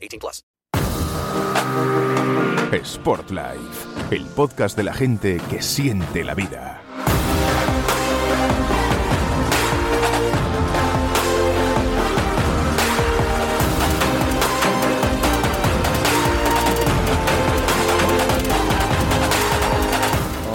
[0.00, 0.44] 18 plus.
[2.72, 6.80] Sport Life, el podcast de la gente que siente la vida.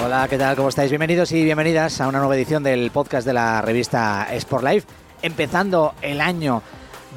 [0.04, 0.56] Hola, ¿qué tal?
[0.56, 0.90] ¿Cómo estáis?
[0.90, 4.88] Bienvenidos y bienvenidas a una nueva edición del podcast de la revista Sport Life,
[5.22, 6.64] empezando el año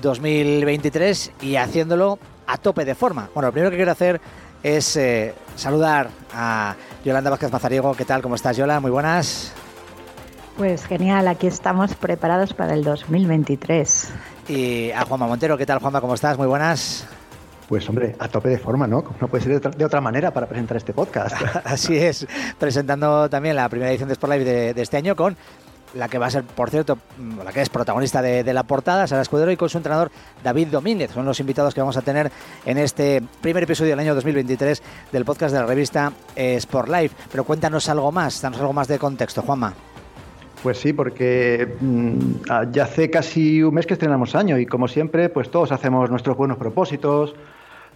[0.01, 3.31] 2023 y haciéndolo a tope de forma.
[3.35, 4.21] Bueno, lo primero que quiero hacer
[4.63, 7.95] es eh, saludar a Yolanda Vázquez Mazariego.
[7.95, 8.23] ¿Qué tal?
[8.23, 8.81] ¿Cómo estás, Yola?
[8.81, 9.53] Muy buenas.
[10.57, 14.13] Pues genial, aquí estamos preparados para el 2023.
[14.49, 15.57] Y a Juanma Montero.
[15.57, 16.01] ¿Qué tal, Juanma?
[16.01, 16.37] ¿Cómo estás?
[16.37, 17.07] Muy buenas.
[17.69, 19.05] Pues hombre, a tope de forma, ¿no?
[19.21, 21.37] No puede ser de otra, de otra manera para presentar este podcast.
[21.65, 22.27] Así es,
[22.59, 25.37] presentando también la primera edición de Sport Live de, de este año con
[25.95, 29.07] la que va a ser, por cierto, mm, la que es protagonista de, la portada,
[29.07, 30.11] Sara Escudero, y con su entrenador
[30.43, 31.13] David Domínguez.
[31.13, 32.31] Son los invitados que vamos a tener
[32.65, 37.17] en este primer episodio del año 2023 del podcast de la revista eh, Sport Life.
[37.31, 39.75] Pero cuéntanos algo más, danos algo más de contexto, Juanma.
[40.63, 45.31] Pues sí, porque mm, ya hace casi un mes que estrenamos año y como siempre,
[45.31, 47.35] pues todos hacemos nuestros buenos propósitos,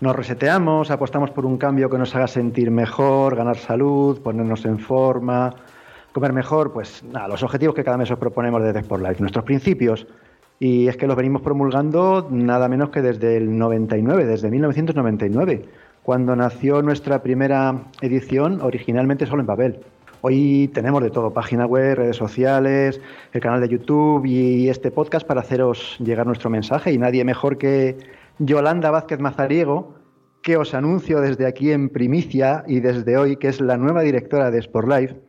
[0.01, 4.79] nos reseteamos, apostamos por un cambio que nos haga sentir mejor, ganar salud, ponernos en
[4.79, 5.55] forma,
[6.15, 9.45] comer mejor, pues nada, los objetivos que cada mes os proponemos desde Sport Life, nuestros
[9.45, 10.07] principios.
[10.61, 15.65] Y es que los venimos promulgando nada menos que desde el 99, desde 1999,
[16.05, 19.81] cuando nació nuestra primera edición, originalmente solo en papel.
[20.21, 23.01] Hoy tenemos de todo, página web, redes sociales,
[23.33, 27.59] el canal de YouTube y este podcast para haceros llegar nuestro mensaje y nadie mejor
[27.59, 27.99] que
[28.39, 29.97] Yolanda Vázquez Mazariego,
[30.43, 34.53] que os anuncio desde aquí en primicia y desde hoy que es la nueva directora
[34.53, 35.24] de Sport Life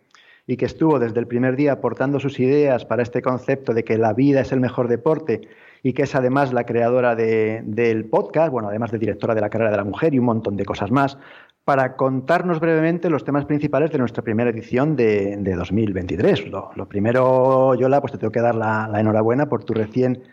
[0.47, 3.97] y que estuvo desde el primer día aportando sus ideas para este concepto de que
[3.97, 5.41] la vida es el mejor deporte
[5.81, 9.50] y que es además la creadora de, del podcast, bueno, además de directora de la
[9.50, 11.17] carrera de la mujer y un montón de cosas más,
[11.63, 16.47] para contarnos brevemente los temas principales de nuestra primera edición de, de 2023.
[16.47, 20.23] Lo, lo, primero, Yola, pues te tengo que dar la enhorabuena por tu recién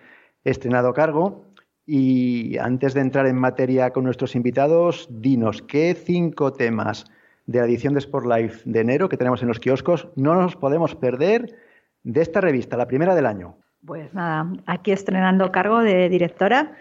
[0.45, 1.47] estrenado cargo.
[1.87, 7.07] Y antes de entrar en materia con nuestros invitados, dinos qué cinco temas
[7.53, 10.57] de la edición de Sport Life de enero que tenemos en los kioscos no nos
[10.57, 11.55] podemos perder
[12.03, 13.57] de esta revista, la primera del año.
[13.87, 16.73] Pues nada, aquí estrenando cargo de directora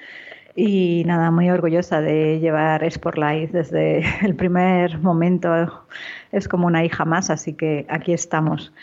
[0.56, 5.88] y nada, muy orgullosa de llevar Sport Life desde el primer momento.
[6.32, 8.74] Es como una hija más, así que aquí estamos.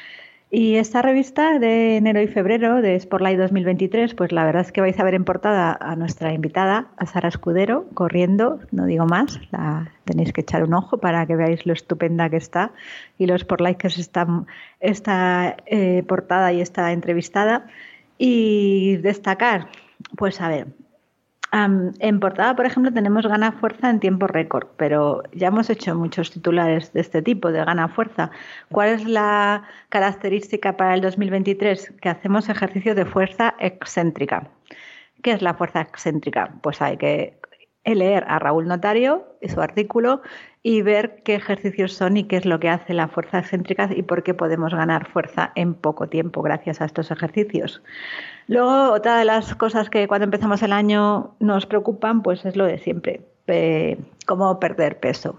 [0.50, 4.80] Y esta revista de enero y febrero de Spotlight 2023, pues la verdad es que
[4.80, 9.38] vais a ver en portada a nuestra invitada, a Sara Escudero, corriendo, no digo más,
[9.52, 12.72] la tenéis que echar un ojo para que veáis lo estupenda que está
[13.18, 14.26] y los Spotlight que es esta,
[14.80, 17.66] esta eh, portada y esta entrevistada.
[18.16, 19.68] Y destacar,
[20.16, 20.66] pues a ver,
[21.50, 25.94] Um, en portada, por ejemplo, tenemos gana fuerza en tiempo récord, pero ya hemos hecho
[25.94, 28.30] muchos titulares de este tipo, de gana fuerza.
[28.70, 31.94] ¿Cuál es la característica para el 2023?
[32.02, 34.50] Que hacemos ejercicio de fuerza excéntrica.
[35.22, 36.52] ¿Qué es la fuerza excéntrica?
[36.62, 37.38] Pues hay que
[37.94, 40.22] leer a Raúl Notario y su artículo
[40.62, 44.02] y ver qué ejercicios son y qué es lo que hace la fuerza excéntrica y
[44.02, 47.82] por qué podemos ganar fuerza en poco tiempo gracias a estos ejercicios.
[48.48, 52.64] Luego, otra de las cosas que cuando empezamos el año nos preocupan, pues es lo
[52.66, 53.20] de siempre,
[54.26, 55.38] cómo perder peso.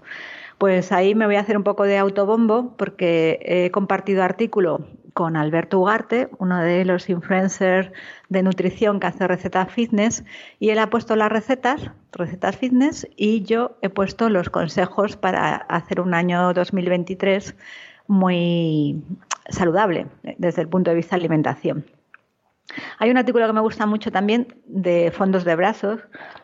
[0.58, 4.80] Pues ahí me voy a hacer un poco de autobombo porque he compartido artículo
[5.14, 7.90] con Alberto Ugarte, uno de los influencers
[8.28, 10.24] de nutrición que hace recetas fitness,
[10.58, 15.56] y él ha puesto las recetas, recetas fitness, y yo he puesto los consejos para
[15.56, 17.54] hacer un año 2023
[18.06, 19.02] muy
[19.48, 20.06] saludable
[20.38, 21.84] desde el punto de vista de alimentación.
[22.98, 26.00] Hay un artículo que me gusta mucho también de fondos de brazos,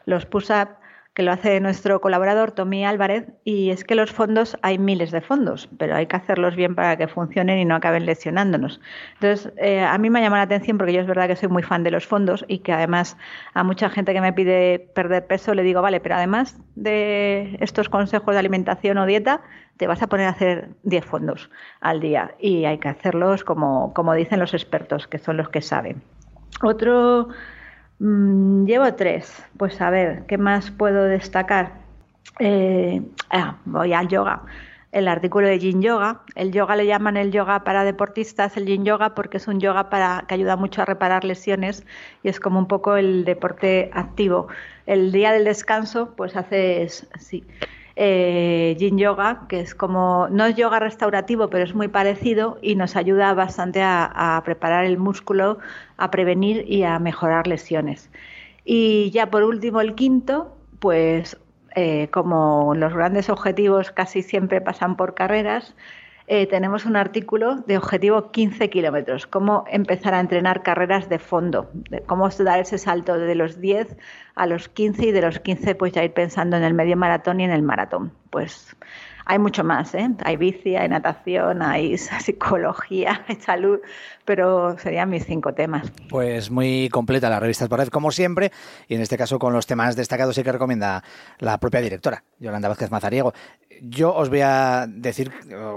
[0.06, 0.68] los push-up
[1.16, 5.22] que lo hace nuestro colaborador Tommy Álvarez, y es que los fondos, hay miles de
[5.22, 8.82] fondos, pero hay que hacerlos bien para que funcionen y no acaben lesionándonos.
[9.14, 11.62] Entonces, eh, a mí me llama la atención porque yo es verdad que soy muy
[11.62, 13.16] fan de los fondos y que además
[13.54, 17.88] a mucha gente que me pide perder peso le digo, vale, pero además de estos
[17.88, 19.40] consejos de alimentación o dieta,
[19.78, 21.48] te vas a poner a hacer 10 fondos
[21.80, 25.62] al día y hay que hacerlos como, como dicen los expertos, que son los que
[25.62, 26.02] saben.
[26.62, 27.30] Otro
[27.98, 29.42] Mm, llevo tres.
[29.56, 31.72] Pues a ver, ¿qué más puedo destacar?
[32.38, 34.42] Eh, ah, voy al yoga.
[34.92, 36.22] El artículo de Yin Yoga.
[36.34, 39.90] El yoga le llaman el yoga para deportistas, el Yin Yoga, porque es un yoga
[39.90, 41.84] para, que ayuda mucho a reparar lesiones
[42.22, 44.48] y es como un poco el deporte activo.
[44.86, 47.44] El día del descanso, pues haces, sí,
[47.96, 52.76] eh, Yin Yoga, que es como, no es yoga restaurativo, pero es muy parecido y
[52.76, 55.58] nos ayuda bastante a, preparar el músculo,
[55.96, 58.10] a prevenir y a mejorar lesiones.
[58.64, 61.38] Y ya por último, el quinto, pues
[61.74, 65.74] eh, como los grandes objetivos casi siempre pasan por carreras,
[66.26, 71.70] eh, tenemos un artículo de objetivo 15 kilómetros, cómo empezar a entrenar carreras de fondo,
[72.06, 73.96] cómo dar ese salto de los 10
[74.34, 77.40] a los 15 y de los 15 pues ya ir pensando en el medio maratón
[77.40, 78.12] y en el maratón.
[78.30, 78.76] Pues
[79.28, 80.08] hay mucho más, ¿eh?
[80.24, 83.80] Hay bici, hay natación, hay psicología, hay salud,
[84.24, 85.92] pero serían mis cinco temas.
[86.08, 88.52] Pues muy completa la revista Red, como siempre,
[88.86, 91.02] y en este caso con los temas destacados y que recomienda
[91.40, 93.34] la propia directora, Yolanda Vázquez Mazariego.
[93.82, 95.30] Yo os voy a decir,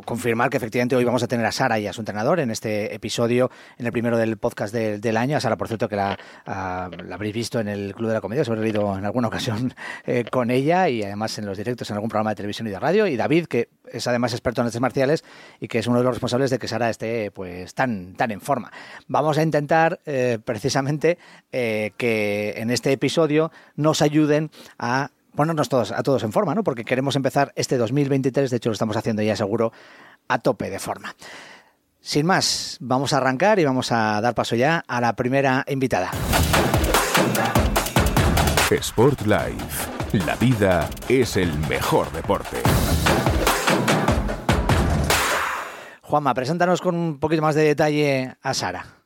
[0.06, 2.94] confirmar que efectivamente hoy vamos a tener a Sara y a su entrenador en este
[2.94, 5.38] episodio, en el primero del podcast del año.
[5.38, 8.50] A Sara, por cierto, que la, habréis visto en el Club de la Comedia, os
[8.50, 9.74] habré leído en alguna ocasión
[10.06, 12.80] eh, con ella y además en los directos en algún programa de televisión y de
[12.80, 13.08] radio.
[13.08, 15.24] Y David, que es además experto en artes marciales
[15.60, 18.42] y que es uno de los responsables de que Sara esté pues tan, tan en
[18.42, 18.72] forma.
[19.08, 21.18] Vamos a intentar eh, precisamente
[21.52, 26.64] eh, que en este episodio nos ayuden a ponernos todos, a todos en forma, ¿no?
[26.64, 29.72] Porque queremos empezar este 2023, de hecho lo estamos haciendo ya seguro,
[30.28, 31.16] a tope de forma.
[32.02, 36.12] Sin más, vamos a arrancar y vamos a dar paso ya a la primera invitada.
[38.72, 39.90] Sport Life.
[40.26, 42.58] La vida es el mejor deporte.
[46.02, 48.99] Juanma, preséntanos con un poquito más de detalle a Sara.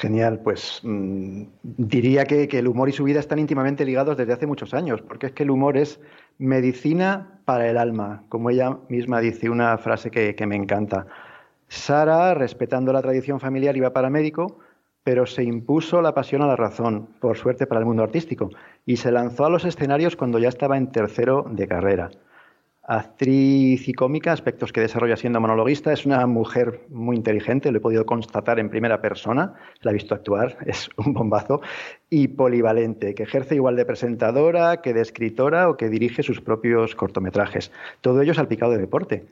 [0.00, 4.46] Genial, pues mm, diría que, el humor y su vida están íntimamente ligados desde hace
[4.46, 6.00] muchos años, porque es que el humor es
[6.38, 11.06] medicina para el alma, como ella misma dice, una frase que, que me encanta.
[11.68, 14.60] Sara, respetando la tradición familiar, iba para médico,
[15.04, 18.48] pero se impuso la pasión a la razón, por suerte para el mundo artístico,
[18.86, 22.10] y se lanzó a los escenarios cuando ya estaba en tercero de carrera
[22.90, 25.92] actriz y cómica, aspectos que desarrolla siendo monologuista.
[25.92, 30.12] Es una mujer muy inteligente, lo he podido constatar en primera persona, la he visto
[30.12, 31.60] actuar, es un bombazo,
[32.10, 36.96] y polivalente, que ejerce igual de presentadora que de escritora o que dirige sus propios
[36.96, 37.70] cortometrajes.
[38.00, 39.24] Todo ello salpicado de deporte,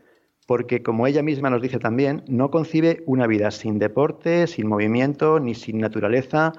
[0.46, 5.40] porque como ella misma nos dice también, no concibe una vida sin deporte, sin movimiento,
[5.40, 6.52] ni sin naturaleza,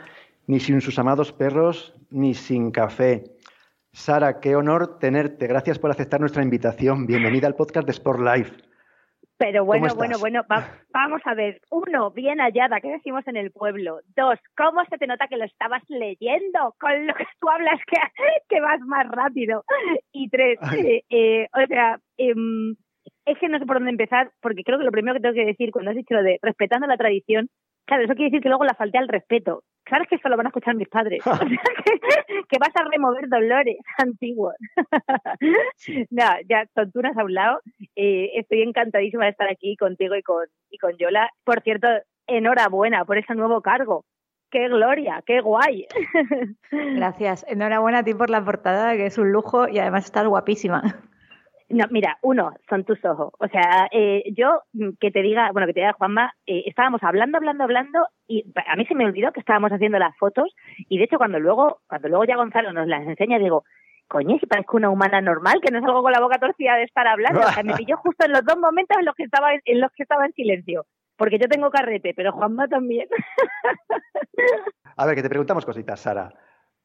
[0.47, 3.23] ni sin sus amados perros, ni sin café
[3.99, 5.45] Sara, qué honor tenerte.
[5.45, 7.05] Gracias por aceptar nuestra invitación.
[7.05, 8.55] Bienvenida al podcast de Sport Life.
[9.37, 11.59] Pero bueno, bueno, bueno, vamos a ver.
[11.69, 13.99] Uno, bien hallada, ¿qué decimos en el pueblo?
[14.15, 16.75] Dos, ¿cómo se te nota que lo estabas leyendo?
[16.79, 17.97] Con lo que tú hablas que,
[18.47, 19.65] que vas más rápido.
[20.13, 22.77] Y tres, eh, eh, o sea, em,
[23.25, 25.45] es que no sé por dónde empezar, porque creo que lo primero que tengo que
[25.45, 27.49] decir cuando has dicho lo de respetando la tradición,
[27.89, 30.45] claro, eso quiere decir que luego la falté al respeto sabes que esto lo van
[30.45, 31.21] a escuchar mis padres.
[31.25, 34.53] o sea, que, vas a remover dolores antiguos.
[36.09, 37.59] no, ya, tonturas a un lado.
[37.95, 41.29] Eh, estoy encantadísima de estar aquí contigo y con, y con Yola.
[41.43, 41.87] Por cierto,
[42.27, 44.05] enhorabuena por ese nuevo cargo.
[44.51, 45.21] ¡Qué gloria!
[45.25, 45.85] ¡Qué guay!
[46.71, 47.45] Gracias.
[47.47, 50.81] Enhorabuena a ti por la portada, que es un lujo y además estás guapísima.
[51.69, 53.31] No, mira, uno, son tus ojos.
[53.39, 57.03] O sea, eh, yo mm, que te diga, bueno, que te diga Juanma, eh, estábamos
[57.03, 60.53] hablando, hablando, hablando, y a mí se me olvidó que estábamos haciendo las fotos,
[60.89, 63.63] y de hecho cuando luego, cuando luego ya Gonzalo nos las enseña, digo,
[64.07, 66.83] coño, si parezco una humana normal, que no es algo con la boca torcida de
[66.83, 67.41] estar hablando.
[67.41, 69.91] O sea, me pilló justo en los dos momentos en los que estaba en los
[69.91, 70.87] que estaba en silencio.
[71.15, 73.07] Porque yo tengo carrete, pero Juanma también.
[74.97, 76.33] A ver, que te preguntamos cositas, Sara.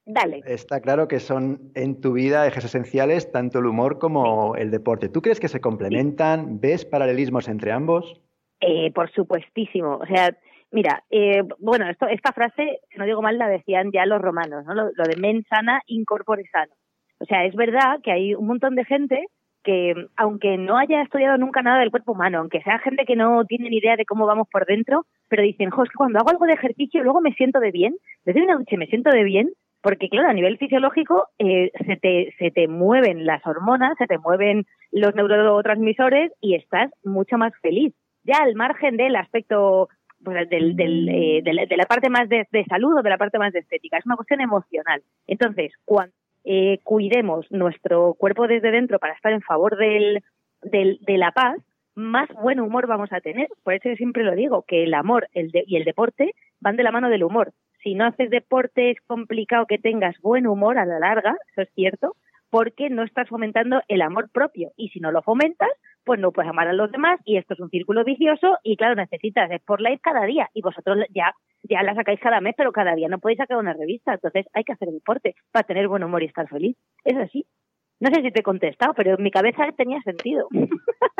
[0.07, 0.43] Dale.
[0.45, 5.09] Está claro que son en tu vida ejes esenciales tanto el humor como el deporte.
[5.09, 6.61] ¿Tú crees que se complementan?
[6.61, 8.21] ¿Ves paralelismos entre ambos?
[8.61, 9.97] Eh, por supuestísimo.
[9.97, 10.37] O sea,
[10.71, 14.75] mira, eh, bueno, esto, esta frase, no digo mal, la decían ya los romanos, ¿no?
[14.75, 16.73] Lo, de men sana, incorpore sano.
[17.21, 19.27] O sea, es verdad que hay un montón de gente
[19.63, 23.47] que, aunque no haya estudiado nunca nada del cuerpo humano, aunque sea gente que no
[23.47, 26.29] tiene ni idea de cómo vamos por dentro, pero dicen, jo, es que cuando hago
[26.29, 27.95] algo de ejercicio luego me siento de bien,
[28.27, 29.51] desde una noche me siento de bien,
[29.85, 34.17] Porque, claro, a nivel fisiológico eh, se, te, se te mueven las hormonas, se te
[34.17, 37.93] mueven los neurotransmisores y estás mucho más feliz.
[38.23, 39.91] Ya al margen del aspecto
[40.25, 43.53] pues, del, del, eh, de, la, parte más de, salud o de la parte más
[43.53, 45.03] de estética, es una cuestión emocional.
[45.27, 46.15] Entonces, cuando
[46.45, 50.25] eh, cuidemos nuestro cuerpo desde dentro para estar en favor del,
[50.63, 51.59] del, de la paz,
[51.95, 53.49] más buen humor vamos a tener.
[53.63, 56.85] Por eso yo siempre lo digo, que el amor el y el deporte van de
[56.85, 57.53] la mano del humor.
[57.85, 61.69] Si no haces deporte es complicado que tengas buen humor a la larga, eso es
[61.75, 62.17] cierto,
[62.49, 64.73] porque no estás fomentando el amor propio.
[64.77, 65.69] Y si no lo fomentas,
[66.03, 68.95] pues no puedes amar a los demás y esto es un círculo vicioso y claro,
[68.95, 73.09] necesitas Spotlight cada día y vosotros ya, ya la sacáis cada mes, pero cada día
[73.09, 74.15] no podéis sacar una revista.
[74.15, 76.79] Entonces hay que hacer deporte para tener buen humor y estar feliz.
[77.05, 77.47] Es así.
[78.01, 80.49] No sé si te he contestado, pero en mi cabeza tenía sentido.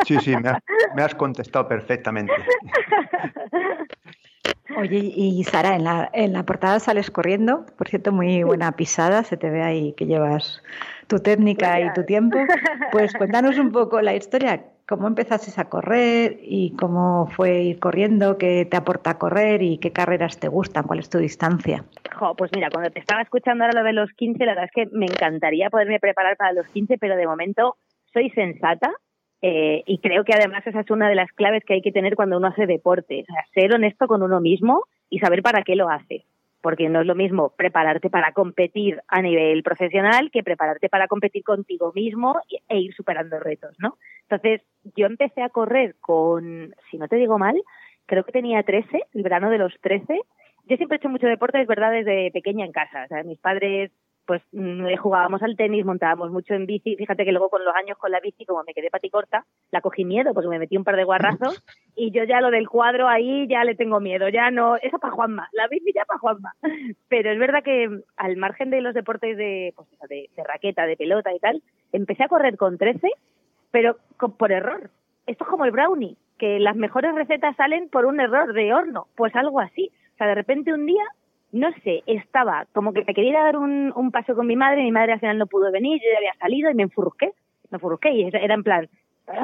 [0.05, 2.33] Sí, sí, me, has contestado perfectamente.
[4.77, 9.23] Oye, y Sara, en la, en la portada sales corriendo, por cierto, muy buena pisada,
[9.23, 10.63] se te ve ahí que llevas
[11.07, 12.39] tu técnica y tu tiempo.
[12.93, 18.39] Pues cuéntanos un poco la historia, cómo empezaste a correr y cómo fue ir corriendo,
[18.39, 21.85] qué te aporta correr y qué carreras te gustan, cuál es tu distancia.
[22.37, 24.97] pues mira, cuando te estaba escuchando ahora lo de los 15, la verdad es que
[24.97, 27.77] me encantaría poderme preparar para los 15, pero de momento
[28.13, 28.93] soy sensata
[29.47, 32.17] eh, y creo que además esa es una de las claves que hay que tener
[32.17, 35.77] cuando uno hace deporte, o sea, ser honesto con uno mismo y saber para qué
[35.77, 36.25] lo hace.
[36.63, 41.45] Porque no es lo mismo prepararte para competir a nivel profesional que prepararte para competir
[41.45, 43.99] contigo mismo e ir superando retos, ¿no?
[44.23, 44.63] Entonces,
[44.97, 47.61] yo empecé a correr con, si no te digo mal,
[48.07, 50.21] creo que tenía 13, el verano de los 13.
[50.71, 53.05] Yo siempre he hecho mucho deporte, es verdad, desde pequeña en casa.
[53.05, 53.91] O sea, mis padres
[54.27, 56.97] pues mm, jugábamos al tenis, montábamos mucho en bici.
[56.97, 60.05] Fíjate que luego con los años con la bici, como me quedé paticorta, la cogí
[60.05, 61.63] miedo, pues me metí un par de guarrazos
[61.97, 65.13] y yo ya lo del cuadro ahí ya le tengo miedo, ya no, eso para
[65.13, 66.55] Juanma, la bici ya para Juanma.
[67.09, 70.97] Pero es verdad que al margen de los deportes de, pues, de, de raqueta, de
[70.97, 71.63] pelota y tal,
[71.93, 73.09] empecé a correr con 13,
[73.71, 73.97] pero
[74.39, 74.91] por error.
[75.27, 79.07] Esto es como el brownie, que las mejores recetas salen por un error de horno,
[79.17, 79.91] pues algo así.
[80.15, 81.05] O sea, de repente un día
[81.55, 84.91] no sé, estaba como que me quería dar un, un paseo con mi madre, mi
[84.91, 87.33] madre al final no pudo venir, yo ya había salido y me enfurruqué,
[87.71, 88.89] me enfurruqué y era en plan,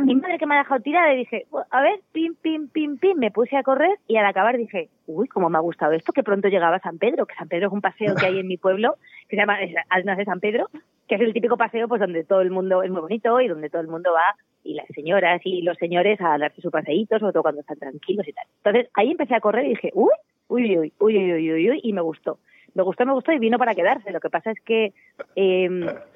[0.03, 3.17] mi madre que me ha dejado tirada y dije, a ver, pim, pim, pim, pim,
[3.17, 6.25] me puse a correr y al acabar dije, uy, cómo me ha gustado esto, que
[6.25, 8.57] pronto llegaba a San Pedro, que San Pedro es un paseo que hay en mi
[8.57, 8.97] pueblo,
[9.29, 10.67] que se llama Almas de San Pedro,
[11.07, 13.71] que es el típico paseo pues donde todo el mundo es muy bonito y donde
[13.71, 17.33] todo el mundo va y las señoras y los señores a darse su paseíto, sobre
[17.33, 18.47] todo cuando están tranquilos y tal.
[18.65, 20.11] Entonces ahí empecé a correr y dije, uy,
[20.51, 22.39] uy, uy, uy, uy, uy, uy, y me gustó.
[22.75, 24.13] Me gustó, me gustó y vino para quedarse.
[24.13, 24.93] Lo que pasa es que
[25.37, 25.69] eh,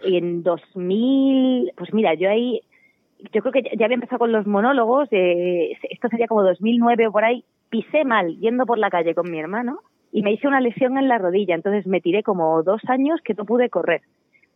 [0.03, 2.61] en 2000, pues mira, yo ahí,
[3.33, 7.13] yo creo que ya había empezado con los monólogos, eh, esto sería como 2009 o
[7.13, 9.81] por ahí, pisé mal yendo por la calle con mi hermano
[10.13, 13.35] y me hice una lesión en la rodilla, entonces me tiré como dos años que
[13.35, 14.03] no pude correr.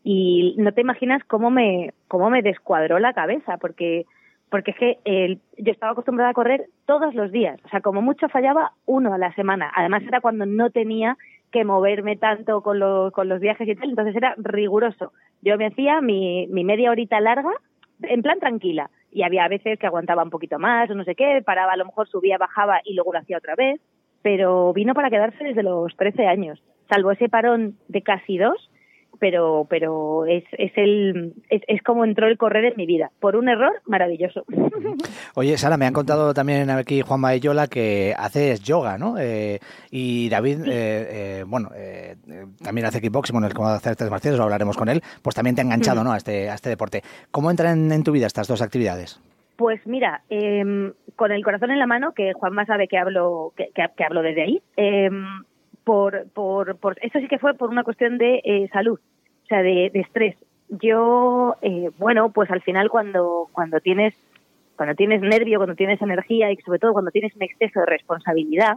[0.04, 4.06] Y no te imaginas cómo me, cómo me descuadró la cabeza, porque
[4.50, 8.02] porque es que eh, yo estaba acostumbrada a correr todos los días, o sea, como
[8.02, 9.70] mucho fallaba uno a la semana.
[9.74, 11.16] Además era cuando no tenía
[11.50, 15.12] que moverme tanto con, los, con los viajes y tal, entonces era riguroso.
[15.42, 17.50] Yo me hacía mi, mi media horita larga
[18.02, 21.42] en plan tranquila y había veces que aguantaba un poquito más o no sé qué,
[21.44, 23.80] paraba, a lo mejor subía, bajaba y luego lo hacía otra vez,
[24.22, 28.67] pero vino para quedarse desde los 13 años, salvo ese parón de casi dos,
[29.18, 33.10] pero pero es, es el es, es, como entró el correr en mi vida.
[33.20, 34.44] Por un error maravilloso.
[35.34, 39.60] Oye Sara me han contado también aquí Juan Mayola que haces yoga no eh,
[39.90, 40.70] y David eh,
[41.40, 42.16] eh, bueno eh,
[42.62, 45.54] también hace kickboxing bueno el cómo hacer tres marciales lo hablaremos con él pues también
[45.54, 47.02] te ha enganchado no a este a este deporte.
[47.30, 49.20] Cómo entran en tu vida estas dos actividades
[49.58, 53.70] pues mira, eh, con el corazón en la mano, que Juanma sabe que hablo, que,
[53.74, 55.10] que, que hablo desde ahí, eh,
[55.88, 59.00] por, por, por, eso sí que fue por una cuestión de eh, salud,
[59.44, 60.36] o sea, de, de estrés.
[60.68, 64.14] Yo, eh, bueno, pues al final cuando, cuando tienes,
[64.76, 68.76] cuando tienes nervio, cuando tienes energía y sobre todo cuando tienes un exceso de responsabilidad,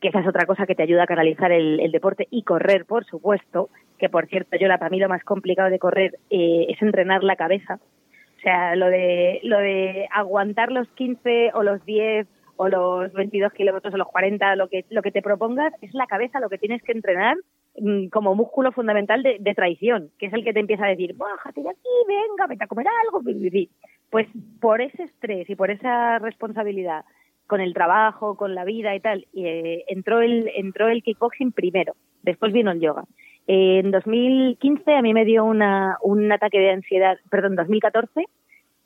[0.00, 3.04] que esa es otra cosa que te ayuda a canalizar el, deporte y correr, por
[3.04, 3.68] supuesto,
[3.98, 7.24] que por cierto, yo la, para mí lo más complicado de correr eh, es entrenar
[7.24, 7.80] la cabeza.
[8.36, 13.52] O sea, lo de, lo de aguantar los 15 o los 10 o los 22
[13.52, 16.58] kilómetros o los 40, lo que, lo que te propongas, es la cabeza lo que
[16.58, 17.36] tienes que entrenar
[17.78, 21.62] mm, como músculo fundamental de, traición, que es el que te empieza a decir, bájate
[21.62, 23.22] de aquí, venga, vete a comer algo.
[24.10, 24.28] Pues
[24.60, 27.04] por ese estrés y por esa responsabilidad
[27.46, 31.94] con el trabajo, con la vida y tal, eh, entró, el, entró el kickboxing primero,
[32.22, 33.04] después vino el yoga.
[33.46, 38.24] en 2015 a mí me dio una, un ataque de ansiedad, perdón, 2014,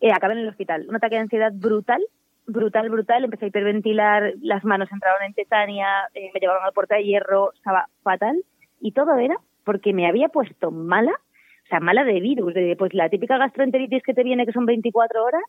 [0.00, 2.02] eh, acabé en el hospital, un ataque de ansiedad brutal
[2.48, 3.24] brutal, brutal.
[3.24, 7.52] Empecé a hiperventilar, las manos entraron en tetania, eh, me llevaron al puerta de hierro,
[7.52, 8.42] estaba fatal.
[8.80, 12.94] Y todo era porque me había puesto mala, o sea, mala de virus, de pues
[12.94, 15.42] la típica gastroenteritis que te viene que son 24 horas,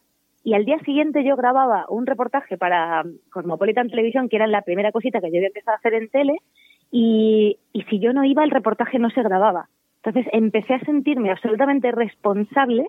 [0.43, 4.91] y al día siguiente yo grababa un reportaje para Cosmopolitan Televisión, que era la primera
[4.91, 6.35] cosita que yo había empezado a hacer en tele,
[6.91, 9.69] y, y si yo no iba, el reportaje no se grababa.
[10.03, 12.87] Entonces empecé a sentirme absolutamente responsable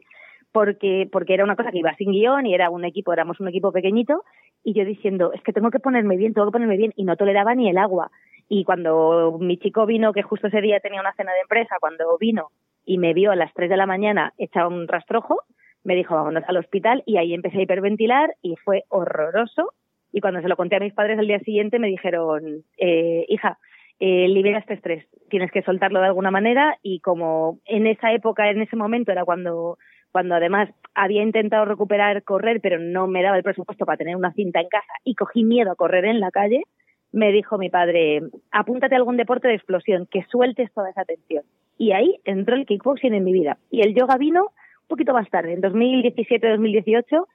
[0.53, 3.49] porque, porque era una cosa que iba sin guion y era un equipo, éramos un
[3.49, 4.25] equipo pequeñito,
[4.63, 7.17] y yo diciendo, es que tengo que ponerme bien, tengo que ponerme bien, y no
[7.17, 8.11] toleraba ni el agua.
[8.49, 12.19] Y cuando mi chico vino, que justo ese día tenía una cena de empresa, cuando
[12.19, 12.49] vino
[12.85, 15.39] y me vio a las 3 de la mañana hecha un rastrojo,
[15.85, 19.73] me dijo, vámonos al hospital, y ahí empecé a hiperventilar y fue horroroso.
[20.13, 23.59] Y cuando se lo conté a mis padres al día siguiente, me dijeron, eh, hija,
[24.01, 28.51] eh, libera este estrés, tienes que soltarlo de alguna manera y como en esa época,
[28.51, 29.77] en ese momento era cuando
[30.13, 34.33] cuando además había intentado recuperar correr, pero no me daba el presupuesto para tener una
[34.33, 36.65] cinta en casa y cogí miedo a correr en la calle,
[37.13, 41.45] me dijo mi padre, apúntate a algún deporte de explosión, que sueltes toda esa tensión.
[41.77, 43.59] Y ahí entró el kickboxing en mi vida.
[43.71, 47.27] Y el yoga vino un poquito más tarde, en 2017-2018,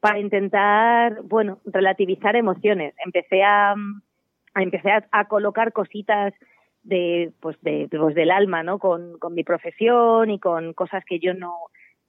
[0.00, 2.94] para intentar, bueno, relativizar emociones.
[3.04, 6.34] Empecé a, a empecé a, colocar cositas
[6.82, 8.78] de, pues de, pues del alma, ¿no?
[8.78, 11.54] Con, con mi profesión y con cosas que yo no,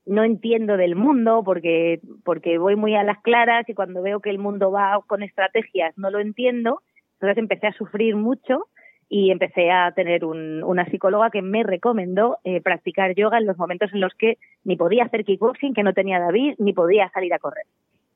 [0.06, 4.30] no entiendo del mundo porque, porque voy muy a las claras y cuando veo que
[4.30, 6.82] el mundo va con estrategias no lo entiendo.
[7.14, 8.68] Entonces empecé a sufrir mucho
[9.10, 13.58] y empecé a tener un, una psicóloga que me recomendó eh, practicar yoga en los
[13.58, 17.34] momentos en los que ni podía hacer kickboxing, que no tenía David, ni podía salir
[17.34, 17.66] a correr.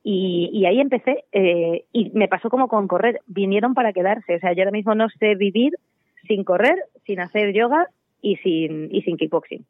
[0.04, 4.36] Y, y ahí empecé eh, y me pasó como con correr, vinieron para quedarse.
[4.36, 5.74] O sea, yo ahora mismo no sé vivir
[6.28, 7.88] sin correr, sin hacer yoga
[8.22, 9.66] y sin, y sin kickboxing.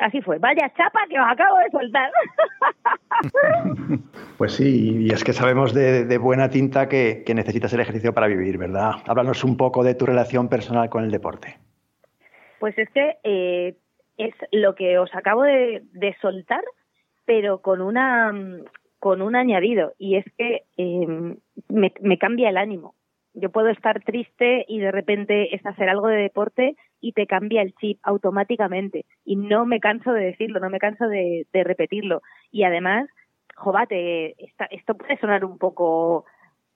[0.00, 0.38] Así fue.
[0.38, 2.10] Vaya chapa que os acabo de soltar.
[4.38, 8.56] Pues sí, y es que sabemos de, buena tinta que, necesitas el ejercicio para vivir,
[8.56, 8.92] ¿verdad?
[9.06, 11.58] Háblanos un poco de tu relación personal con el deporte.
[12.58, 13.76] Pues es que eh,
[14.16, 15.82] es lo que os acabo de,
[16.22, 16.62] soltar,
[17.26, 18.32] pero con una
[18.98, 21.36] con un añadido y es que eh,
[21.68, 22.94] me cambia el ánimo
[23.34, 27.62] yo puedo estar triste y de repente es hacer algo de deporte y te cambia
[27.62, 29.04] el chip automáticamente.
[29.24, 32.22] Y no me canso de decirlo, no me canso de, repetirlo.
[32.50, 33.08] Y además,
[33.54, 34.34] jovate,
[34.70, 36.24] esto puede sonar un poco,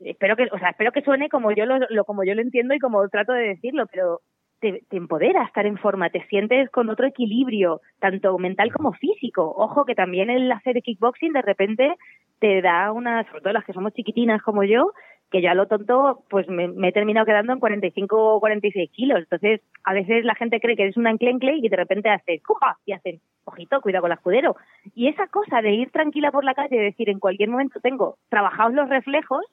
[0.01, 2.79] espero que, o sea, espero que suene como yo lo, como yo lo entiendo y
[2.79, 4.21] como trato de decirlo, pero
[4.61, 9.53] te, te, empodera estar en forma, te sientes con otro equilibrio, tanto mental como físico.
[9.57, 11.97] Ojo que también el hacer kickboxing de repente
[12.39, 14.93] te da una, sobre todo las que somos chiquitinas como yo,
[15.31, 19.19] que ya lo tonto, pues me, he terminado quedando en 45 o 46 kilos.
[19.19, 22.79] Entonces, a veces la gente cree que eres un anclencle y de repente haces ¡cuja!
[22.87, 24.57] y hacen, ojito, cuidado con el escudero.
[24.95, 28.17] Y esa cosa de ir tranquila por la calle y decir en cualquier momento tengo
[28.29, 29.45] trabajados los reflejos,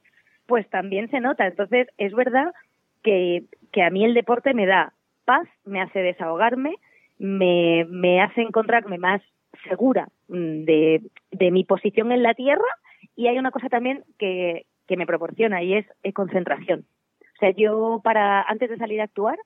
[0.46, 1.48] pues también se nota.
[1.48, 2.54] Entonces, es verdad
[3.02, 4.94] que, que a mí el deporte me da
[5.26, 6.76] paz, me hace desahogarme,
[7.18, 9.22] me, me hace encontrarme más
[9.68, 12.66] segura mm, de, de mi posición en la tierra
[13.16, 16.82] y hay una cosa también que, que me proporciona y es, concentración.
[17.22, 19.38] O sea, yo para antes de salir a actuar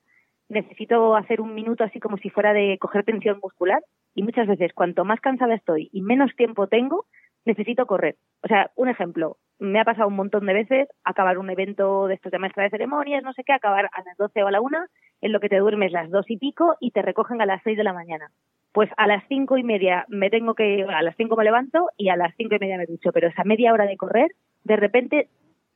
[0.48, 3.80] necesito hacer un minuto así como si fuera de coger tensión muscular
[4.16, 7.04] y muchas veces cuanto más cansada estoy y menos tiempo tengo,
[7.44, 8.16] necesito correr.
[8.42, 12.14] O sea, un ejemplo, me ha pasado un montón de veces acabar un evento de
[12.14, 14.60] estos de maestra de ceremonias, no sé qué, acabar a las 12 o a la
[14.60, 14.88] una,
[15.20, 17.76] en lo que te duermes las dos y pico y te recogen a las seis
[17.76, 18.32] de la mañana.
[18.72, 22.08] Pues a las cinco y media me tengo que, a las cinco me levanto y
[22.08, 24.32] a las cinco y media me ducho, pero esa media hora de correr
[24.66, 25.28] de repente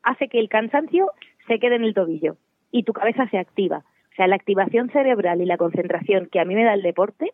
[0.03, 1.13] hace que el cansancio
[1.47, 2.37] se quede en el tobillo
[2.73, 3.85] y tu cabeza se activa.
[4.13, 7.33] O sea, la activación cerebral y la concentración que a mí me da el deporte,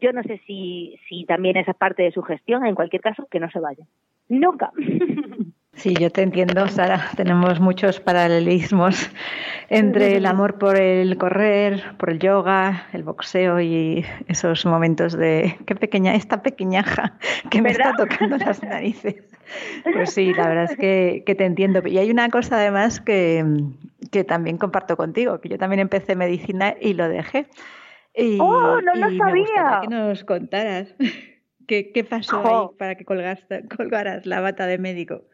[0.00, 3.40] yo no sé si, si también esa parte de su gestión, en cualquier caso, que
[3.40, 3.84] no se vaya.
[4.28, 4.72] Nunca.
[5.76, 7.10] Sí, yo te entiendo, Sara.
[7.16, 9.10] Tenemos muchos paralelismos
[9.68, 15.58] entre el amor por el correr, por el yoga, el boxeo y esos momentos de
[15.66, 17.14] qué pequeña, esta pequeñaja
[17.50, 19.16] que me está tocando las narices.
[19.92, 20.76] Pues sí, la verdad es
[21.26, 21.82] que, te entiendo.
[21.86, 23.44] Y hay una cosa además que,
[24.26, 27.46] también comparto contigo, que yo también empecé medicina y lo dejé.
[28.14, 29.80] Y, ¡Oh, no lo sabía!
[29.82, 30.94] que nos contaras
[31.66, 35.24] qué, qué pasó ahí para que colgaste, colgaras la bata de médico.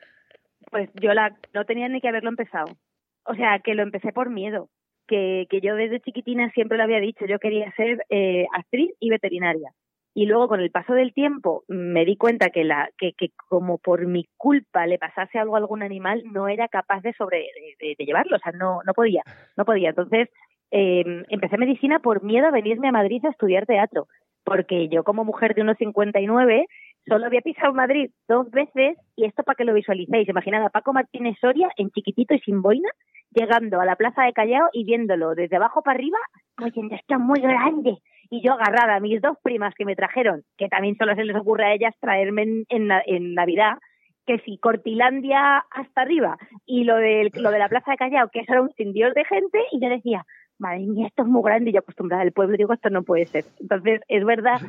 [0.71, 2.77] Pues yo la, no tenía ni que haberlo empezado.
[3.25, 4.69] O sea, que lo empecé por miedo.
[5.07, 9.11] Que, que yo desde chiquitina siempre lo había dicho, yo quería ser eh, actriz y
[9.11, 9.73] veterinaria
[10.15, 13.79] y luego con el paso del tiempo me di cuenta que la que, que como
[13.79, 17.47] por mi culpa le pasase algo a algún animal no era capaz de sobre
[17.81, 19.23] de, llevarlo o sea no no podía
[19.57, 20.29] no podía entonces
[20.73, 24.09] eh, empecé medicina por miedo a venirme a Madrid a estudiar teatro
[24.45, 26.67] porque yo como mujer de unos 59
[27.07, 30.29] solo había pisado Madrid dos veces y esto para que lo visualicéis.
[30.29, 32.89] Imaginad a Paco Martínez Soria en chiquitito y sin boina,
[33.31, 36.19] llegando a la plaza de Callao y viéndolo desde abajo para arriba,
[36.59, 37.99] ya está muy grande.
[38.31, 41.37] Y yo agarrada a mis dos primas que me trajeron, que también solo se les
[41.37, 43.79] ocurre a ellas traerme en, Navidad,
[44.25, 48.41] que si Cortilandia hasta arriba y lo de, lo de la plaza de Callao, que
[48.41, 50.25] eso era un sin Dios de gente, y yo decía,
[50.59, 53.27] madre mía, esto es muy grande y yo acostumbrada al pueblo, digo, esto no puede
[53.27, 53.45] ser.
[53.59, 54.61] Entonces, es verdad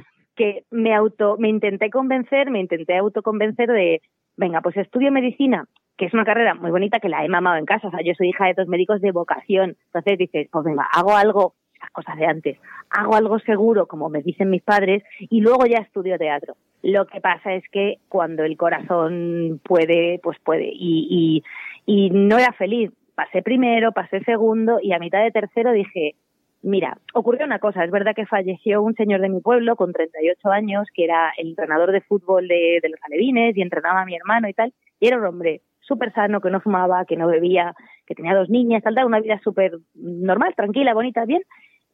[0.42, 4.02] que me auto, me intenté convencer, me intenté autoconvencer de,
[4.38, 7.66] venga, pues estudio medicina, que es una carrera muy bonita que la he mamado en
[7.66, 10.88] casa, o sea, yo soy hija de dos médicos de vocación, entonces dices, pues venga,
[10.96, 12.58] hago algo, las cosas de antes,
[12.90, 16.56] hago algo seguro, como me dicen mis padres, y luego ya estudio teatro.
[16.82, 21.44] Lo que pasa es que cuando el corazón puede, pues puede, y,
[21.86, 22.92] y, y no era feliz.
[23.14, 26.16] Pasé primero, pasé segundo, y a mitad de tercero dije,
[26.64, 27.84] Mira, ocurrió una cosa.
[27.84, 31.50] Es verdad que falleció un señor de mi pueblo con 38 años, que era el
[31.50, 34.74] entrenador de fútbol de, los alevines y entrenaba a mi hermano y tal.
[35.00, 37.74] Y era un hombre súper sano, que no fumaba, que no bebía,
[38.06, 41.42] que tenía dos niñas, tal, tal, una vida súper normal, tranquila, bonita, bien.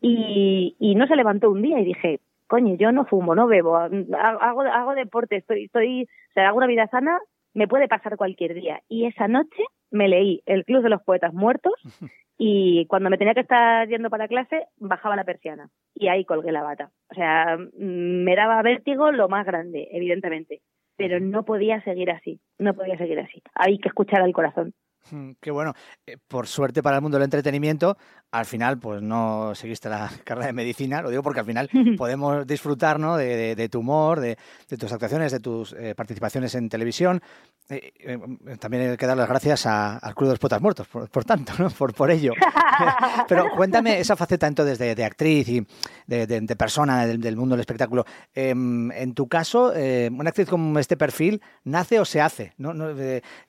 [0.01, 4.61] Y, no se levantó un día y dije, coño, yo no fumo, no bebo, hago,
[4.61, 7.19] hago deporte, estoy, estoy, o sea, hago una vida sana,
[7.53, 8.81] me puede pasar cualquier día.
[8.89, 11.73] Y esa noche me leí El Club de los Poetas Muertos
[12.37, 16.51] y cuando me tenía que estar yendo para clase bajaba la persiana y ahí colgué
[16.51, 16.91] la bata.
[17.09, 20.61] O sea, mm, me daba vértigo lo más grande, evidentemente,
[20.95, 23.41] pero no podía seguir así, no podía seguir así.
[23.55, 24.73] Hay que escuchar al corazón.
[25.11, 25.73] Mm, qué bueno.
[26.05, 27.97] Eh, por suerte para el mundo del entretenimiento,
[28.31, 32.45] al final pues no seguiste la carrera de medicina, lo digo porque al final podemos
[32.45, 33.17] disfrutar ¿no?
[33.17, 34.37] de, tu humor, de,
[34.77, 37.21] tus actuaciones, de tus eh, participaciones en televisión.
[37.69, 38.17] Eh,
[38.59, 41.69] también hay que dar las gracias al Club de los Potas Muertos, por, tanto, ¿no?
[41.69, 42.33] por, por ello.
[43.27, 45.67] Pero cuéntame esa faceta entonces de, actriz y
[46.05, 48.05] de, persona del, mundo del espectáculo.
[48.33, 49.73] Em, en tu caso,
[50.11, 52.53] una actriz con este perfil, ¿nace o se hace?
[52.57, 52.93] No, no,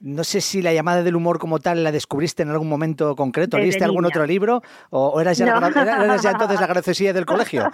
[0.01, 3.59] no sé si la llamada del humor como tal la descubriste en algún momento concreto?
[3.59, 4.61] ¿Leíste algún otro libro?
[4.91, 7.65] ¿O, eras, ya ya entonces la graciosidad del colegio?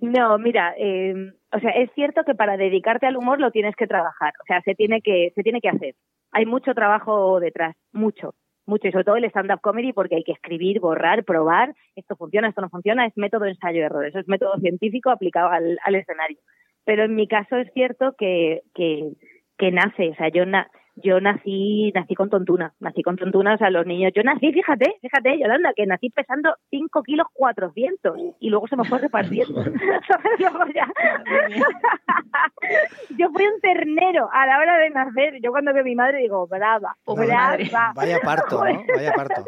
[0.00, 3.86] No, mira, em, o sea, es cierto que para dedicarte al humor lo tienes que
[3.86, 5.94] trabajar, o sea, se tiene que, se tiene que hacer.
[6.32, 8.34] Hay mucho trabajo detrás, mucho,
[8.66, 12.48] mucho, y sobre todo el stand-up comedy porque hay que escribir, borrar, probar, esto funciona,
[12.48, 16.38] esto no funciona, es método ensayo-error, eso es método científico aplicado al, al escenario.
[16.84, 19.12] Pero en mi caso es cierto que, que,
[19.56, 23.68] que nace, o sea, yo na yo nací, nací con tontuna, nací con tontunas a
[23.70, 24.12] los niños.
[24.14, 28.84] Yo nací, fíjate, fíjate, Yolanda, que nací pesando 5 kilos 400 y luego se me
[28.84, 29.62] fue repartiendo.
[33.18, 35.40] yo fui un ternero a la hora de nacer.
[35.42, 37.92] Yo cuando veo a mi madre digo, brava, brava.
[37.94, 38.84] Vaya parto, ¿no?
[38.94, 39.44] Vaya parto.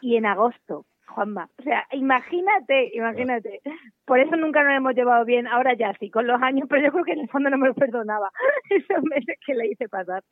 [0.00, 1.48] y en agosto, Juanma.
[1.58, 3.60] O sea, imagínate, imagínate.
[4.04, 5.46] Por eso nunca nos hemos llevado bien.
[5.46, 7.68] Ahora ya sí, con los años, pero yo creo que en el fondo no me
[7.68, 8.30] lo perdonaba
[8.70, 10.22] esos meses que le hice pasar.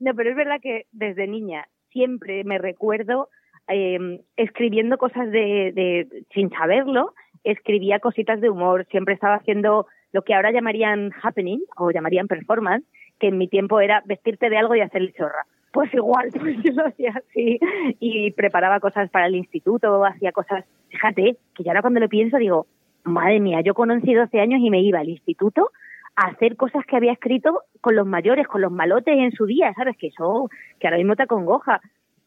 [0.00, 3.28] No, pero es verdad que desde niña siempre me recuerdo
[3.68, 8.86] eh, escribiendo cosas de, de, sin saberlo, escribía cositas de humor.
[8.90, 12.84] Siempre estaba haciendo lo que ahora llamarían happening o llamarían performance,
[13.20, 16.56] que en mi tiempo era vestirte de algo y hacer el chorra pues igual, pues
[16.62, 17.58] yo lo hacía así
[17.98, 22.38] y preparaba cosas para el instituto, hacía cosas, fíjate, que yo ahora cuando lo pienso
[22.38, 22.66] digo,
[23.02, 25.72] madre mía, yo con 11 y 12 años y me iba al instituto
[26.16, 29.74] a hacer cosas que había escrito con los mayores, con los malotes en su día,
[29.74, 29.96] ¿sabes?
[29.96, 31.80] Que eso, que ahora mismo te acongoja.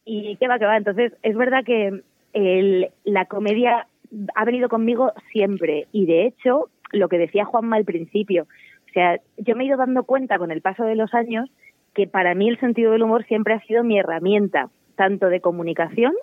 [0.04, 0.76] Y qué va, qué va.
[0.76, 2.02] Entonces, es verdad que
[3.06, 3.88] la comedia
[4.36, 9.20] ha venido conmigo siempre y de hecho, lo que decía Juanma al principio, o sea,
[9.38, 11.50] yo me he ido dando cuenta con el paso de los años
[11.98, 16.14] que para mí el sentido del humor siempre ha sido mi herramienta, tanto de comunicación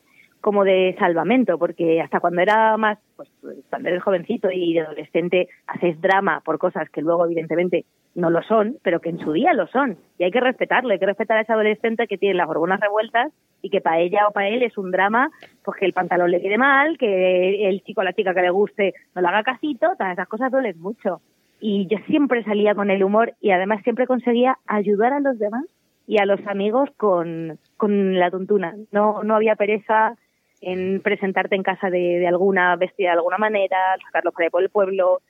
[0.41, 3.29] como de salvamento, porque hasta cuando era más, pues
[3.71, 8.43] cuando eres jovencito y de adolescente haces drama por cosas que luego evidentemente no lo
[8.45, 9.99] son, pero que en su día lo son.
[10.17, 13.33] Y hay que respetarlo, hay que respetar a ese adolescente que tiene las hormonas revueltas
[13.61, 15.29] y que para ella o para él es un drama,
[15.65, 18.51] pues que el pantalón le quede mal, que el chico o la chica que le
[18.51, 21.21] guste no le haga casito, todas esas cosas duelen mucho
[21.67, 25.65] y yo siempre salía con el humor y además siempre conseguía ayudar a los demás
[26.07, 28.75] y a los amigos con, con la tontuna.
[28.93, 30.15] No, no había pereza
[30.61, 34.63] en presentarte en casa de, de alguna bestia de alguna manera, sacarlo por ahí por
[34.63, 35.23] el pueblo,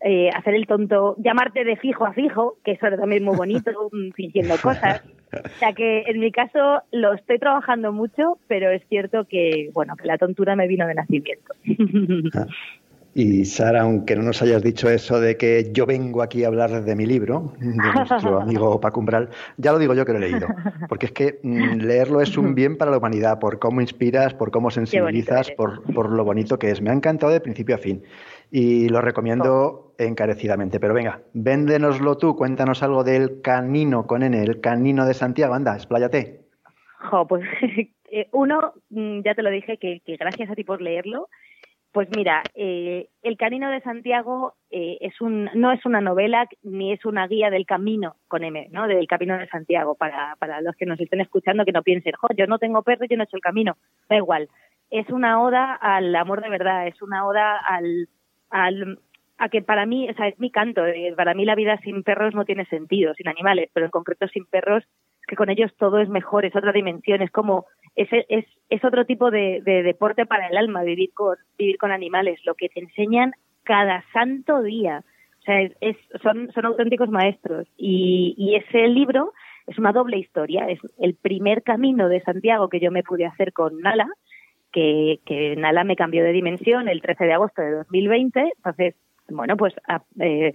[0.00, 3.70] eh, hacer el tonto, llamarte de fijo a fijo, que eso era también muy bonito,
[4.16, 5.04] fingiendo cosas.
[5.32, 9.94] O sea que en mi caso lo estoy trabajando mucho, pero es cierto que, bueno,
[9.94, 11.54] que la tontura me vino de nacimiento.
[13.18, 16.84] Y Sara, aunque no nos hayas dicho eso de que yo vengo aquí a hablar
[16.84, 20.20] de mi libro, de nuestro amigo Paco Umbral, ya lo digo yo que lo he
[20.20, 20.46] leído.
[20.86, 24.50] Porque es que mm, leerlo es un bien para la humanidad, por cómo inspiras, por
[24.50, 26.82] cómo sensibilizas, por, por, lo bonito que es.
[26.82, 28.02] Me ha encantado de principio a fin.
[28.50, 30.78] y lo recomiendo encarecidamente.
[30.78, 35.74] Pero venga, véndenoslo tú, cuéntanos algo del Canino con N, el Canino de Santiago, anda,
[35.74, 36.42] expláyate.
[37.10, 37.46] Jo, pues
[38.12, 41.30] eh, uno, mm, ya te lo dije, que, gracias a ti por leerlo.
[41.96, 46.92] Pues mira, eh, El Canino de Santiago eh, es un, no es una novela ni
[46.92, 48.86] es una guía del camino con M, ¿no?
[48.86, 52.28] Del Camino de Santiago, para, para los que nos estén escuchando que no piensen, jo,
[52.36, 53.78] yo no tengo perro, yo no he hecho el camino.
[54.10, 54.50] Da igual.
[54.90, 58.10] Es una oda al amor de verdad, es una oda al,
[58.50, 58.98] al
[59.38, 60.82] a que para mí, o sea, es mi canto,
[61.16, 64.44] para mí la vida sin perros no tiene sentido, sin animales, pero en concreto sin
[64.44, 64.84] perros
[65.26, 67.64] que con ellos todo es mejor, es otra dimensión, es como,
[67.96, 72.38] es, es, es otro tipo de, deporte para el alma, vivir con, vivir con animales,
[72.44, 73.32] lo que te enseñan
[73.64, 75.02] cada santo día.
[75.40, 77.66] O sea, es, son, son auténticos maestros.
[77.76, 79.32] Y, y ese libro
[79.66, 80.68] es una doble historia.
[80.68, 84.08] Es el primer camino de Santiago que yo me pude hacer con Nala,
[84.72, 88.52] que, que Nala me cambió de dimensión el 13 de agosto de 2020.
[88.56, 88.94] Entonces,
[89.28, 89.74] bueno, pues
[90.20, 90.52] eh,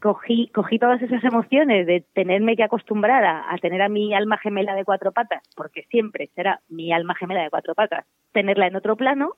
[0.00, 4.74] cogí, cogí todas esas emociones de tenerme que acostumbrar a, tener a mi alma gemela
[4.74, 8.96] de cuatro patas, porque siempre será mi alma gemela de cuatro patas, tenerla en otro
[8.96, 9.36] plano,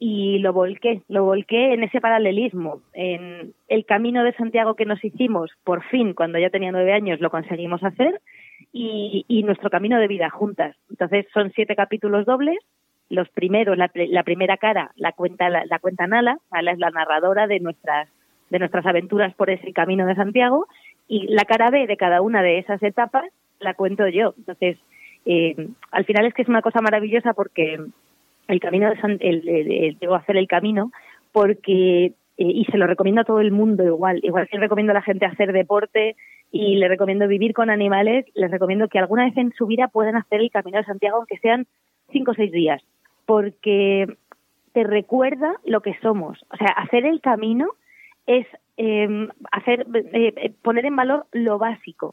[0.00, 5.04] y lo volqué, lo volqué en ese paralelismo, en el camino de Santiago que nos
[5.04, 8.20] hicimos, por fin, cuando ya tenía nueve años, lo conseguimos hacer,
[8.72, 10.76] y, nuestro camino de vida juntas.
[10.90, 12.58] Entonces son siete capítulos dobles,
[13.08, 13.88] los primeros, la,
[14.22, 18.08] primera cara la cuenta, la, la cuenta Nala, Nala es la narradora de nuestras
[18.50, 20.66] de nuestras aventuras por ese camino de Santiago
[21.06, 23.24] y la cara B de cada una de esas etapas
[23.60, 24.34] la cuento yo.
[24.38, 24.78] Entonces,
[25.24, 27.78] eh, al final es que es una cosa maravillosa porque
[28.46, 30.90] el camino de San, el, hacer el camino
[31.32, 34.94] porque eh, y se lo recomiendo a todo el mundo igual, igual que recomiendo a
[34.94, 36.16] la gente hacer deporte
[36.50, 40.16] y le recomiendo vivir con animales, les recomiendo que alguna vez en su vida puedan
[40.16, 41.66] hacer el camino de Santiago aunque sean
[42.10, 42.82] cinco o seis días,
[43.26, 44.06] porque
[44.72, 46.38] te recuerda lo que somos.
[46.50, 47.74] O sea, hacer el camino
[48.28, 52.12] es em, hacer eh, eh, poner en valor lo básico.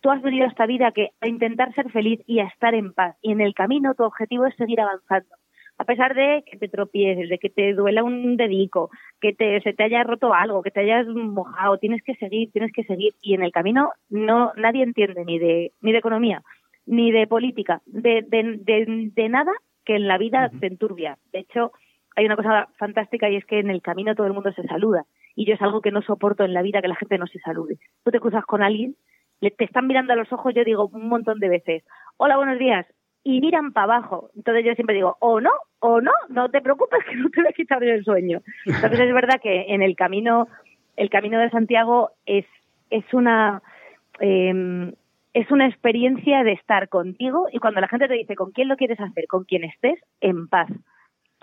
[0.00, 2.92] Tú has venido a esta vida que a intentar ser feliz y a estar en
[2.92, 3.16] paz.
[3.22, 5.34] Y en el camino tu objetivo es seguir avanzando.
[5.78, 8.90] A pesar de que te tropieces, de que te duela un dedico,
[9.20, 12.72] que te, se te haya roto algo, que te hayas mojado, tienes que seguir, tienes
[12.72, 13.14] que seguir.
[13.20, 16.42] Y en el camino no nadie entiende ni de, ni de economía,
[16.86, 19.52] ni de política, de, de, de, nada
[19.84, 21.18] que en la vida te enturbia.
[21.32, 21.72] De hecho,
[22.16, 25.04] hay una cosa fantástica y es que en el camino todo el mundo se saluda
[25.34, 27.38] y yo es algo que no soporto en la vida que la gente no se
[27.40, 27.78] salude.
[28.04, 28.96] Tú te cruzas con alguien,
[29.40, 31.84] le, te están mirando a los ojos, yo digo un montón de veces,
[32.16, 32.86] hola, buenos días,
[33.22, 34.30] y miran para abajo.
[34.36, 37.50] Entonces yo siempre digo, o no, o no, no te preocupes que no te voy
[37.50, 38.42] a quitar el sueño.
[38.66, 40.48] Entonces es verdad que en el camino,
[40.96, 42.46] el camino de Santiago es,
[42.90, 43.62] es una...
[44.20, 44.92] Eh,
[45.34, 48.76] es una experiencia de estar contigo y cuando la gente te dice con quién lo
[48.76, 50.70] quieres hacer, con quien estés, en paz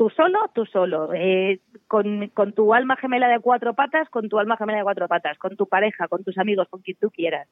[0.02, 4.40] tú solo, tú solo, eh, con, con, tu alma gemela de cuatro patas, con tu
[4.40, 7.48] alma gemela de cuatro patas, con tu pareja, con tus amigos, con quien tú quieras.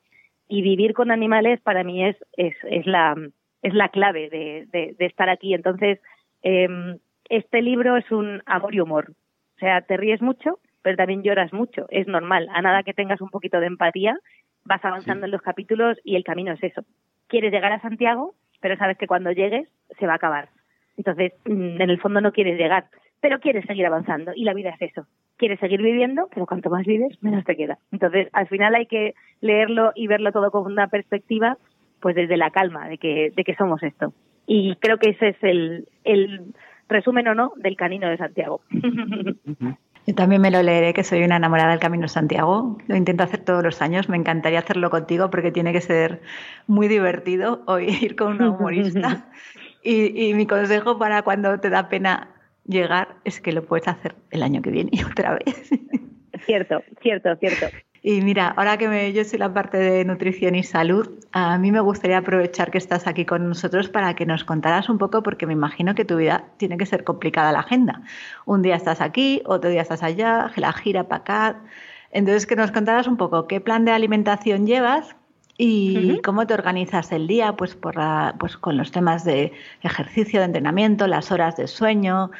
[0.47, 3.13] Y vivir con animales para mí es, es, es, la,
[3.61, 4.65] es la clave de,
[4.97, 5.53] de, estar aquí.
[5.53, 5.99] Entonces,
[6.41, 6.67] eh,
[7.25, 9.11] este libro es un amor y humor.
[9.11, 11.85] O sea, te ríes mucho, pero también lloras mucho.
[11.89, 12.47] Es normal.
[12.51, 14.17] A nada que tengas un poquito de empatía,
[14.65, 16.81] vas avanzando en los capítulos y el camino es eso.
[17.27, 20.49] Quieres llegar a Santiago, pero sabes que cuando llegues se va a acabar
[20.99, 22.87] entonces, mm, en el fondo no quieres llegar,
[23.21, 25.07] pero quieres seguir avanzando y la vida es eso.
[25.37, 27.77] Quieres seguir viviendo, pero cuanto más vives, menos te queda.
[27.93, 31.57] Entonces, al final hay que leerlo y verlo todo con una perspectiva,
[32.01, 34.13] pues desde la calma de que, de que somos esto.
[34.45, 36.53] Y creo que ese es el, el
[36.89, 38.59] resumen o no del Camino de Santiago.
[40.05, 42.77] Yo también me lo leeré, que soy una enamorada del Camino de Santiago.
[42.87, 44.09] Lo intento hacer todos los años.
[44.09, 46.21] Me encantaría hacerlo contigo porque tiene que ser
[46.67, 49.27] muy divertido oír con una humorista
[49.83, 52.29] Y, mi consejo para cuando te da pena
[52.65, 55.69] llegar es que lo puedes hacer el año que viene y otra vez.
[56.45, 57.67] Cierto, cierto, cierto.
[58.01, 61.71] Y mira, ahora que me, yo soy la parte de nutrición y salud, a mí
[61.71, 65.45] me gustaría aprovechar que estás aquí con nosotros para que nos contaras un poco, porque
[65.45, 68.01] me imagino que tu vida tiene que ser complicada la agenda.
[68.45, 71.61] Un día estás aquí, otro día estás allá, la gira para acá.
[72.11, 75.15] Entonces, que nos contaras un poco qué plan de alimentación llevas,
[75.61, 77.57] ¿Y cómo te organizas el día?
[77.57, 77.95] Pues, por
[78.39, 79.51] pues con los temas de
[79.83, 82.31] ejercicio, de entrenamiento, las horas de sueño.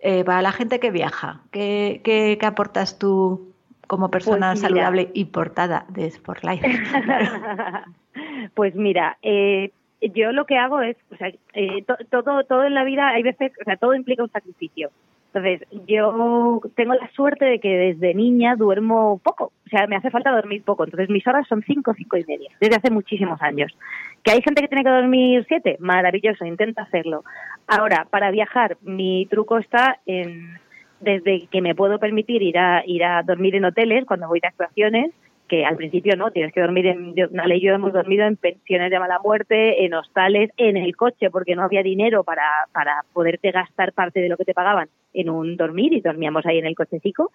[0.00, 3.54] Eh, para la gente que viaja, ¿qué, qué, aportas tú
[3.86, 6.68] como persona pues saludable y portada de Sportlife?
[8.54, 12.84] pues mira, eh, yo lo que hago es, o sea, eh, todo, todo en la
[12.84, 14.90] vida hay veces, o sea, todo implica un sacrificio.
[15.32, 20.10] Entonces, yo tengo la suerte de que desde niña duermo poco, o sea, me hace
[20.10, 20.84] falta dormir poco.
[20.84, 23.76] Entonces, mis horas son cinco, cinco y media, desde hace muchísimos años.
[24.22, 25.76] ¿Que hay gente que tiene que dormir siete?
[25.80, 27.24] Maravilloso, intenta hacerlo.
[27.66, 30.58] Ahora, para viajar, mi truco está en,
[31.00, 34.48] desde que me puedo permitir ir a, ir a dormir en hoteles cuando voy de
[34.48, 35.12] actuaciones,
[35.46, 38.90] que al principio no, tienes que dormir en, una ley yo hemos dormido en pensiones
[38.90, 43.50] de mala muerte, en hostales, en el coche, porque no había dinero para, para poderte
[43.50, 46.74] gastar parte de lo que te pagaban en un dormir y dormíamos ahí en el
[46.74, 47.32] cochecico.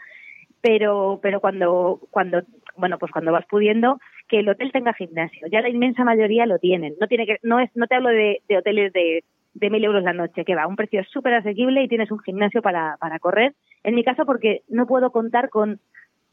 [0.62, 2.44] Pero, pero cuando, cuando,
[2.78, 5.48] bueno, pues cuando vas pudiendo, que el hotel tenga gimnasio.
[5.52, 6.96] Ya la inmensa mayoría lo tienen.
[7.02, 10.04] No tiene que, no es, no te hablo de, de hoteles de, de mil euros
[10.04, 13.54] la noche, que va, un precio súper asequible y tienes un gimnasio para, para correr.
[13.84, 15.82] En mi caso, porque no puedo contar con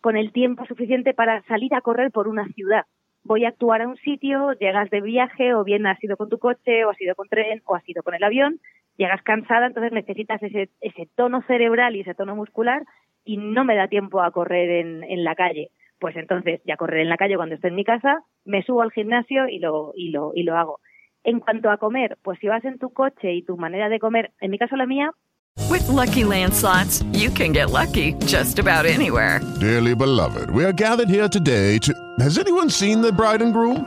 [0.00, 2.84] con el tiempo suficiente para salir a correr por una ciudad.
[3.22, 6.38] Voy a actuar a un sitio, llegas de viaje o bien has ido con tu
[6.38, 8.60] coche o has ido con tren o has ido con el avión,
[9.00, 12.82] llegas cansada, entonces necesitas ese, ese tono cerebral y ese tono muscular
[13.24, 15.70] y no me da tiempo a correr en, en la calle.
[15.98, 18.92] Pues entonces ya correr en la calle cuando esté en mi casa, me subo al
[18.92, 20.80] gimnasio y lo, y lo, y lo hago.
[21.24, 24.32] En cuanto a comer, pues si vas en tu coche y tu manera de comer,
[24.40, 25.12] en mi caso la mía,
[25.68, 29.40] With lucky landslots, you can get lucky just about anywhere.
[29.60, 31.92] Dearly beloved, we are gathered here today to.
[32.20, 33.86] Has anyone seen the bride and groom?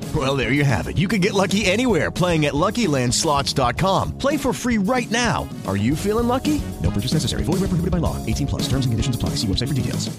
[0.13, 0.97] Well, there you have it.
[0.97, 4.17] You can get lucky anywhere playing at LuckyLandSlots.com.
[4.17, 5.47] Play for free right now.
[5.67, 6.61] Are you feeling lucky?
[6.81, 7.43] No purchase necessary.
[7.43, 8.17] Void where prohibited by law.
[8.25, 8.63] 18 plus.
[8.63, 9.37] Terms and conditions apply.
[9.37, 10.09] See website for details.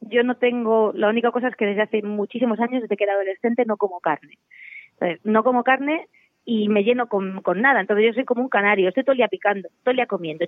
[0.00, 0.92] Yo no tengo...
[0.94, 4.00] La única cosa es que desde hace muchísimos años, desde que era adolescente, no como
[4.00, 4.38] carne.
[4.98, 6.08] Entonces, no como carne
[6.46, 7.80] y me lleno con, con nada.
[7.80, 10.46] Entonces yo soy como un canario, estoy todo el día picando, todo el día comiendo,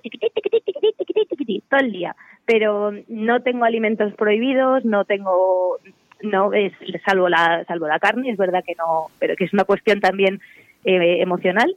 [1.69, 2.15] todo el día.
[2.45, 5.77] Pero no tengo alimentos prohibidos, no tengo,
[6.21, 6.73] no es
[7.05, 10.39] salvo la, salvo la carne, es verdad que no, pero que es una cuestión también
[10.85, 11.75] eh, emocional.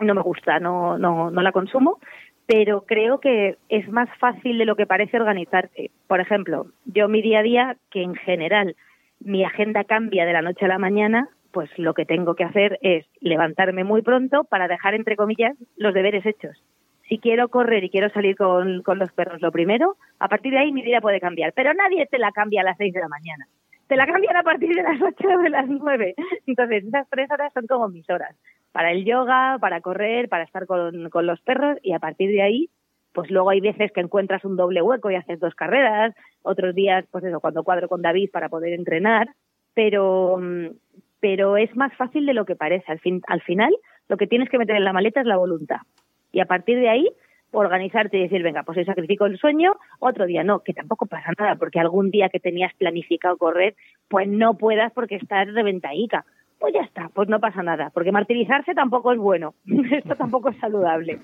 [0.00, 1.98] No me gusta, no, no, no la consumo,
[2.46, 5.90] pero creo que es más fácil de lo que parece organizarse.
[6.06, 8.76] Por ejemplo, yo mi día a día, que en general
[9.20, 12.78] mi agenda cambia de la noche a la mañana, pues lo que tengo que hacer
[12.82, 16.62] es levantarme muy pronto para dejar, entre comillas, los deberes hechos.
[17.08, 20.60] Si quiero correr y quiero salir con, con los perros lo primero, a partir de
[20.60, 21.52] ahí mi vida puede cambiar.
[21.52, 23.46] Pero nadie te la cambia a las seis de la mañana.
[23.92, 26.14] Te la cambian a partir de las ocho o de las nueve.
[26.46, 28.34] Entonces, esas tres horas son como mis horas.
[28.72, 32.40] Para el yoga, para correr, para estar con, con los perros y a partir de
[32.40, 32.70] ahí
[33.12, 37.04] pues luego hay veces que encuentras un doble hueco y haces dos carreras, otros días,
[37.10, 39.28] pues eso, cuando cuadro con David para poder entrenar,
[39.74, 40.40] pero,
[41.20, 42.90] pero es más fácil de lo que parece.
[42.90, 43.76] Al, fin, al final,
[44.08, 45.82] lo que tienes que meter en la maleta es la voluntad.
[46.32, 47.10] Y a partir de ahí,
[47.52, 51.32] organizarte y decir, venga, pues hoy sacrifico el sueño, otro día no, que tampoco pasa
[51.38, 53.74] nada, porque algún día que tenías planificado correr,
[54.08, 56.24] pues no puedas porque estás reventaica
[56.62, 60.56] pues ya está, pues no pasa nada, porque martirizarse tampoco es bueno, esto tampoco es
[60.60, 61.18] saludable.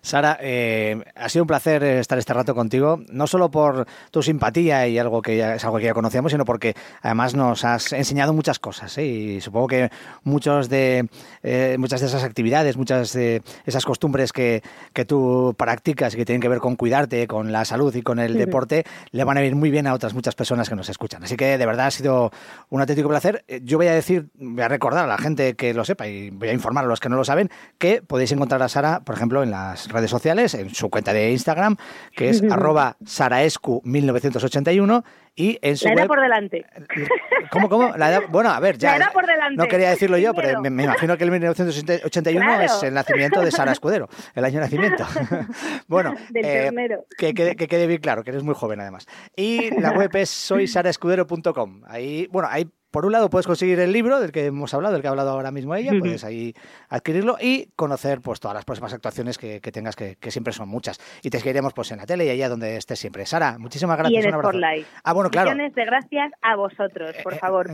[0.00, 4.86] Sara, eh, ha sido un placer estar este rato contigo, no solo por tu simpatía
[4.86, 8.32] y algo que ya, es algo que ya conocíamos, sino porque además nos has enseñado
[8.32, 9.06] muchas cosas ¿eh?
[9.06, 9.90] y supongo que
[10.22, 11.08] muchos de,
[11.42, 16.24] eh, muchas de esas actividades, muchas de esas costumbres que, que tú practicas y que
[16.24, 18.38] tienen que ver con cuidarte, con la salud y con el sí.
[18.38, 21.24] deporte, le van a ir muy bien a otras muchas personas que nos escuchan.
[21.24, 22.30] Así que de verdad ha sido
[22.70, 23.44] un auténtico placer.
[23.64, 26.48] Yo voy a decir voy a recordar a la gente que lo sepa y voy
[26.48, 29.42] a informar a los que no lo saben que podéis encontrar a Sara, por ejemplo,
[29.42, 31.76] en las redes sociales, en su cuenta de Instagram,
[32.14, 35.04] que es arroba saraescu1981
[35.38, 36.08] y en su la edad web...
[36.08, 36.64] por delante.
[37.50, 37.94] ¿Cómo, cómo?
[37.96, 38.22] La edad...
[38.30, 38.92] Bueno, a ver, ya...
[38.92, 39.56] La edad por delante.
[39.56, 42.64] No quería decirlo yo, pero me, me, imagino que el 1981 claro.
[42.64, 45.06] es el nacimiento de Sara Escudero, el año de nacimiento.
[45.88, 46.70] bueno, eh,
[47.18, 49.06] que, quede, que quede bien claro, que eres muy joven además.
[49.36, 51.82] Y la web es soysaraescudero.com.
[51.86, 55.02] Ahí, bueno, ahí por un lado puedes conseguir el libro del que hemos hablado, del
[55.02, 56.54] que ha hablado ahora mismo ella, puedes ahí
[56.88, 60.70] adquirirlo y conocer pues todas las próximas actuaciones que, que tengas, que, que, siempre son
[60.70, 60.98] muchas.
[61.22, 63.26] Y te seguiremos pues en la tele y allá donde estés siempre.
[63.26, 64.24] Sara, muchísimas gracias.
[64.24, 64.86] Y en Spotlight.
[65.04, 65.50] Ah, bueno, claro.
[65.50, 67.66] Millones de gracias a vosotros, por Eh, favor,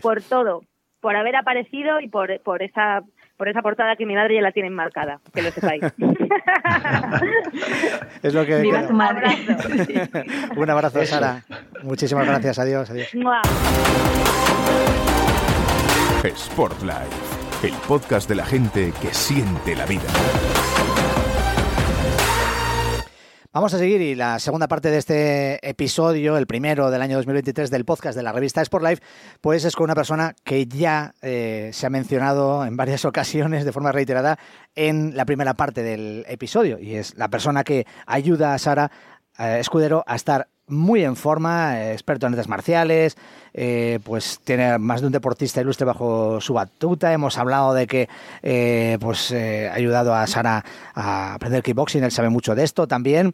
[0.00, 0.60] por, todo,
[1.00, 3.00] por haber aparecido y por, por esa
[3.36, 5.82] por esa portada que mi madre ya la tiene marcada, que lo sepáis.
[8.22, 8.60] es lo que...
[8.60, 9.26] Viva tu madre.
[10.56, 11.44] Un abrazo, Sara.
[11.82, 12.58] Muchísimas gracias.
[12.58, 12.90] Adiós.
[12.90, 13.08] adiós.
[16.58, 20.02] Sport Life, el podcast de la gente que siente la vida.
[23.52, 27.70] Vamos a seguir y la segunda parte de este episodio, el primero del año 2023
[27.70, 29.02] del podcast de la revista Sport Life,
[29.40, 33.72] pues es con una persona que ya eh, se ha mencionado en varias ocasiones de
[33.72, 34.38] forma reiterada
[34.74, 38.90] en la primera parte del episodio y es la persona que ayuda a Sara
[39.38, 43.16] eh, Escudero a estar muy en forma, eh, experto en artes marciales,
[43.54, 47.12] eh, pues tiene más de un deportista ilustre bajo su batuta.
[47.12, 48.08] Hemos hablado de que
[48.42, 50.64] eh, pues ha ayudado a Sara
[50.94, 53.32] a aprender kickboxing, él sabe mucho de esto también.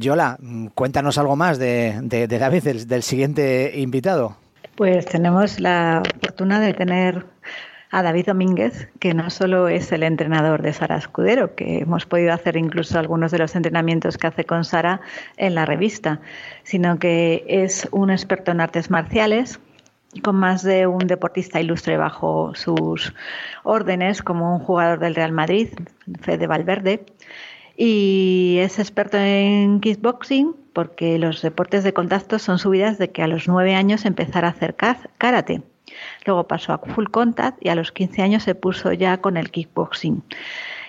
[0.00, 0.38] Yola,
[0.74, 4.36] cuéntanos algo más de, de, David, del siguiente invitado.
[4.76, 7.26] Pues tenemos la fortuna de tener
[7.90, 12.32] a David Domínguez, que no solo es el entrenador de Sara Escudero, que hemos podido
[12.32, 15.00] hacer incluso algunos de los entrenamientos que hace con Sara
[15.36, 16.20] en la revista,
[16.62, 19.60] sino que es un experto en artes marciales,
[20.22, 23.14] con más de un deportista ilustre bajo sus
[23.62, 25.68] órdenes, como un jugador del Real Madrid,
[26.20, 27.04] Fede Valverde,
[27.76, 33.26] y es experto en kickboxing porque los deportes de contacto son subidas de que a
[33.28, 35.62] los nueve años empezara a hacer karate
[36.26, 39.50] Luego pasó a full contact y a los 15 años se puso ya con el
[39.50, 40.22] kickboxing.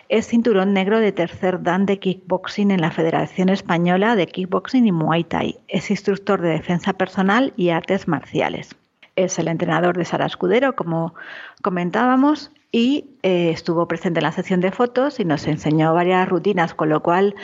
[0.09, 4.91] Es cinturón negro de tercer dan de kickboxing en la Federación Española de Kickboxing y
[4.91, 5.57] Muay Thai.
[5.69, 8.75] Es instructor de defensa personal y artes marciales.
[9.15, 11.13] Es el entrenador de Sara Escudero, como
[11.61, 16.73] comentábamos, y eh, estuvo presente en la sesión de fotos y nos enseñó varias rutinas,
[16.73, 17.35] con lo cual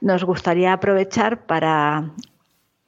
[0.00, 2.10] nos gustaría aprovechar para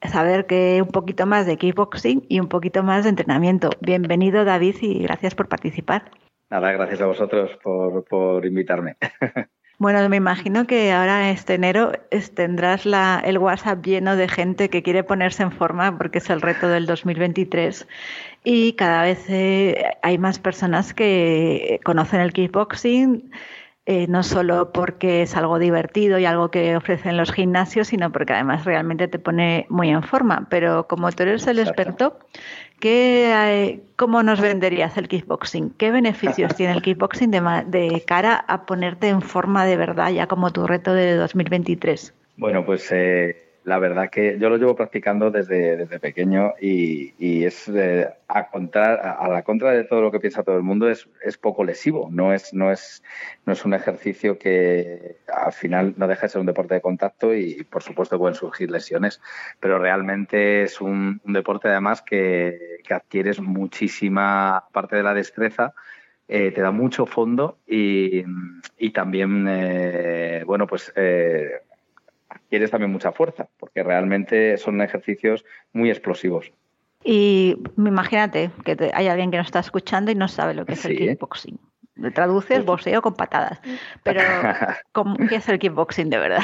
[0.01, 3.69] saber que un poquito más de kickboxing y un poquito más de entrenamiento.
[3.79, 6.11] Bienvenido David y gracias por participar.
[6.49, 8.97] Nada, gracias a vosotros por, por invitarme.
[9.79, 11.91] Bueno, me imagino que ahora este enero
[12.35, 16.41] tendrás la, el WhatsApp lleno de gente que quiere ponerse en forma porque es el
[16.41, 17.87] reto del 2023
[18.43, 23.31] y cada vez eh, hay más personas que conocen el kickboxing,
[23.85, 28.31] eh, no solo porque es algo divertido y algo que ofrecen los gimnasios, sino porque
[28.31, 30.47] además realmente te pone muy en forma.
[30.49, 32.17] Pero como tú eres el experto,
[32.79, 35.71] ¿qué, ¿cómo nos venderías el kickboxing?
[35.71, 40.27] ¿Qué beneficios tiene el kickboxing de, de, cara a ponerte en forma de verdad ya
[40.27, 42.13] como tu reto de 2023?
[42.37, 47.45] Bueno, pues eh, la verdad que yo lo llevo practicando desde, desde pequeño y, y
[47.45, 47.71] es
[48.27, 51.37] a, contra, a, la contra de todo lo que piensa todo el mundo es, es
[51.37, 52.09] poco lesivo.
[52.11, 53.03] No es, no, es,
[53.45, 57.33] no es un ejercicio que al final no deja de ser un deporte de contacto
[57.33, 59.21] y por supuesto pueden surgir lesiones,
[59.59, 65.73] pero realmente es un, deporte además que, que, adquieres muchísima parte de la destreza.
[66.29, 68.23] Eh, te da mucho fondo y,
[68.77, 71.51] y también, eh, bueno, pues eh,
[72.53, 76.51] quieres también mucha fuerza, porque realmente son ejercicios muy explosivos.
[77.03, 80.85] Y imagínate que hay alguien que nos está escuchando y no sabe lo que es
[80.85, 81.59] el kickboxing.
[81.95, 83.59] Le traduces pues boxeo con patadas.
[84.03, 84.21] Pero,
[85.29, 86.43] ¿qué es el kickboxing de verdad?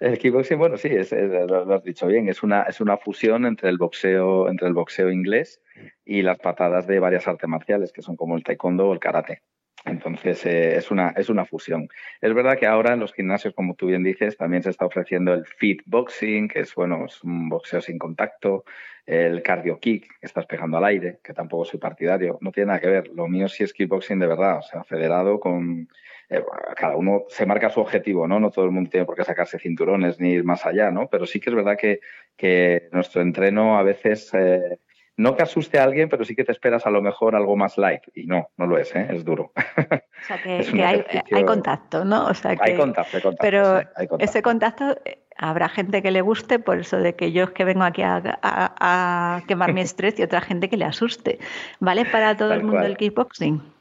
[0.00, 3.68] El kickboxing, bueno, sí, es, lo, has dicho bien, es una, es una fusión entre
[3.68, 5.60] el boxeo, entre el boxeo inglés
[6.06, 9.42] y las patadas de varias artes marciales, que son como el taekwondo o el karate.
[9.84, 11.88] Entonces eh, es, una, es una fusión.
[12.20, 15.34] Es verdad que ahora en los gimnasios, como tú bien dices, también se está ofreciendo
[15.34, 18.64] el fit boxing, que es bueno, es un boxeo sin contacto,
[19.06, 22.80] el cardio kick, que estás pegando al aire, que tampoco soy partidario, no tiene nada
[22.80, 23.08] que ver.
[23.08, 25.88] Lo mío sí es kickboxing de verdad, o sea, federado con
[26.30, 26.42] eh,
[26.76, 28.40] cada uno se marca su objetivo, ¿no?
[28.40, 31.08] No todo el mundo tiene por qué sacarse cinturones ni ir más allá, ¿no?
[31.08, 32.00] Pero sí que es verdad que,
[32.36, 34.78] que nuestro entreno a veces eh,
[35.16, 37.78] no que asuste a alguien, pero sí que te esperas a lo mejor algo más
[37.78, 38.02] light.
[38.14, 39.06] Y no, no lo es, ¿eh?
[39.10, 39.52] es duro.
[39.54, 42.26] O sea, que, hay, contacto, ¿no?
[42.26, 43.42] O sea, que, hay contacto, hay contacto.
[43.42, 43.80] Pero
[44.18, 47.64] ese contacto eh, habrá gente que le guste por eso de que yo es que
[47.64, 51.38] vengo aquí a, quemar mi estrés y otra gente que le asuste.
[51.80, 53.73] ¿Vale para todo el mundo el kickboxing?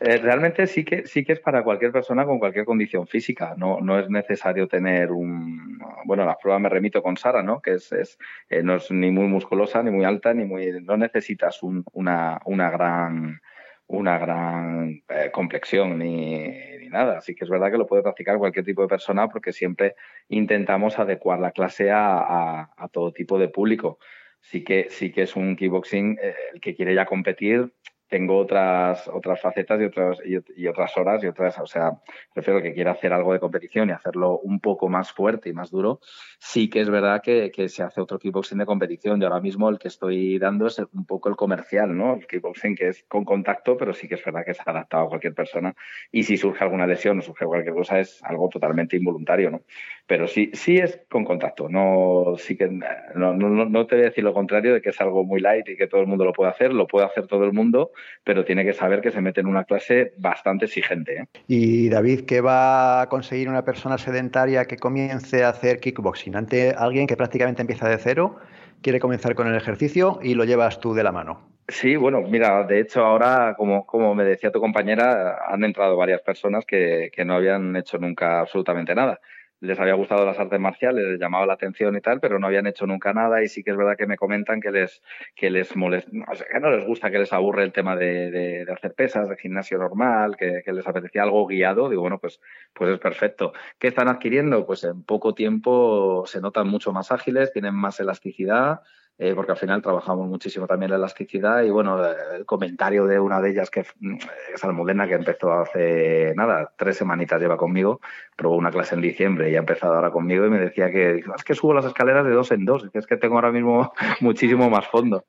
[0.00, 3.54] Eh, realmente sí que sí que es para cualquier persona con cualquier condición física.
[3.58, 7.60] No, no es necesario tener un bueno, la prueba me remito con Sara, ¿no?
[7.60, 10.96] Que es, es eh, no es ni muy musculosa, ni muy alta, ni muy no
[10.96, 13.40] necesitas una, una gran
[13.88, 16.48] una gran eh, complexión ni,
[16.78, 17.18] ni, nada.
[17.18, 19.96] Así que es verdad que lo puede practicar cualquier tipo de persona porque siempre
[20.28, 23.98] intentamos adecuar la clase a, a, todo tipo de público.
[24.40, 26.18] Sí que, sí que es un kickboxing
[26.54, 27.72] el que quiere ya competir
[28.10, 31.92] tengo otras otras facetas y otras y, otras horas y otras o sea
[32.34, 35.70] prefiero que quiera hacer algo de competición y hacerlo un poco más fuerte y más
[35.70, 36.00] duro.
[36.38, 39.20] Sí que es verdad que, se hace otro kickboxing de competición.
[39.20, 42.74] Y ahora mismo el que estoy dando es un poco el comercial no el kickboxing
[42.74, 45.74] que es con contacto pero sí que es verdad que es adaptado a cualquier persona.
[46.10, 49.62] Y si surge alguna lesión o surge cualquier cosa es algo totalmente involuntario no
[50.06, 51.68] pero sí sí es con contacto.
[51.68, 55.00] No sí que no, no, no te voy a decir lo contrario de que es
[55.00, 56.72] algo muy light y que todo el mundo lo puede hacer.
[56.72, 57.92] Lo puede hacer todo el mundo
[58.24, 61.16] pero tiene que saber que se mete en una clase bastante exigente.
[61.16, 61.26] ¿eh?
[61.46, 66.36] Y David, ¿qué va a conseguir una persona sedentaria que comience a hacer kickboxing?
[66.36, 68.36] Ante alguien que prácticamente empieza de cero,
[68.82, 71.48] quiere comenzar con el ejercicio y lo llevas tú de la mano.
[71.68, 76.20] Sí, bueno, mira, de hecho ahora, como, como me decía tu compañera, han entrado varias
[76.20, 79.20] personas que, que no habían hecho nunca absolutamente nada
[79.60, 82.66] les había gustado las artes marciales, les llamaba la atención y tal, pero no habían
[82.66, 85.02] hecho nunca nada y sí que es verdad que me comentan que les,
[85.34, 88.94] que les molesta, que no les gusta, que les aburre el tema de, de, hacer
[88.94, 91.88] pesas, de gimnasio normal, que, que, les apetecía algo guiado.
[91.90, 92.40] Digo, bueno, pues,
[92.72, 93.52] pues es perfecto.
[93.78, 94.66] ¿Qué están adquiriendo?
[94.66, 98.80] Pues en poco tiempo se notan mucho más ágiles, tienen más elasticidad,
[99.22, 102.02] eh, porque al final trabajamos muchísimo también la elasticidad y bueno,
[102.34, 104.16] el comentario de una de ellas que mm,
[104.54, 108.00] es Almudena, que empezó hace nada, tres semanitas lleva conmigo,
[108.34, 111.44] probó una clase en diciembre y ha empezado ahora conmigo y me decía que es
[111.44, 114.86] que subo las escaleras de dos en dos, es que tengo ahora mismo muchísimo más
[114.86, 115.26] fondo.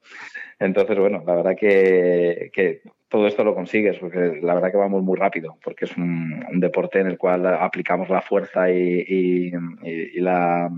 [0.58, 5.04] Entonces, bueno, la verdad que, que todo esto lo consigues, porque la verdad que vamos
[5.04, 10.70] muy rápido, porque es un, deporte en el cual aplicamos la fuerza y, y, la,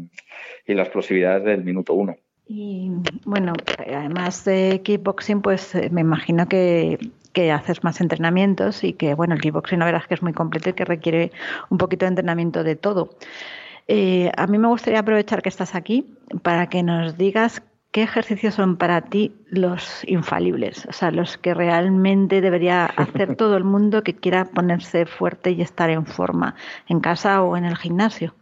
[0.65, 2.15] y la explosividad del minuto uno.
[2.47, 2.91] Y
[3.25, 6.99] bueno, además de kickboxing, pues eh, me imagino que,
[7.51, 10.69] haces más entrenamientos y que, bueno, el kickboxing la verdad es que es muy completo
[10.69, 11.31] y que requiere
[11.69, 13.09] un poquito de entrenamiento de todo.
[13.87, 16.05] Eh, a mí me gustaría aprovechar que estás aquí
[16.43, 21.53] para que nos digas qué ejercicios son para ti los infalibles, o sea, los que
[21.53, 26.55] realmente debería hacer todo el mundo que quiera ponerse fuerte y estar en forma,
[26.87, 28.33] en casa o en el gimnasio.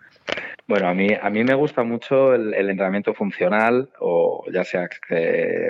[0.68, 4.88] Bueno, a mí, a mí me gusta mucho el, entrenamiento funcional, o ya sea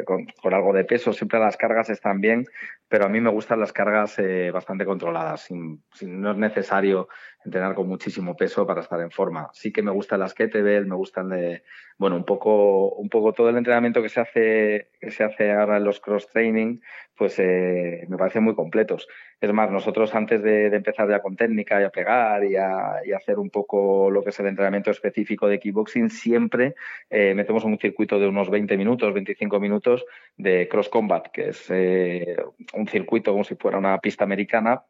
[0.05, 2.45] con, algo de peso, siempre las cargas están bien,
[2.87, 7.07] pero a mí me gustan las cargas eh, bastante controladas, sin, sin, no es necesario
[7.43, 9.49] entrenar con muchísimo peso para estar en forma.
[9.53, 11.63] Sí que me gustan las kettlebell, me gustan de,
[11.97, 15.77] bueno, un poco, un poco todo el entrenamiento que se hace, que se hace ahora
[15.77, 16.79] en los cross training,
[17.15, 19.07] pues eh, me parecen muy completos.
[19.39, 23.11] Es más, nosotros antes de, empezar ya con técnica y a pegar y a, y
[23.11, 26.75] hacer un poco lo que es el entrenamiento específico de kickboxing, siempre
[27.09, 30.05] eh, metemos un circuito de unos 20 minutos, 25 minutos
[30.37, 32.35] de cross combat, que es eh,
[32.73, 34.83] un circuito como si fuera una pista americana,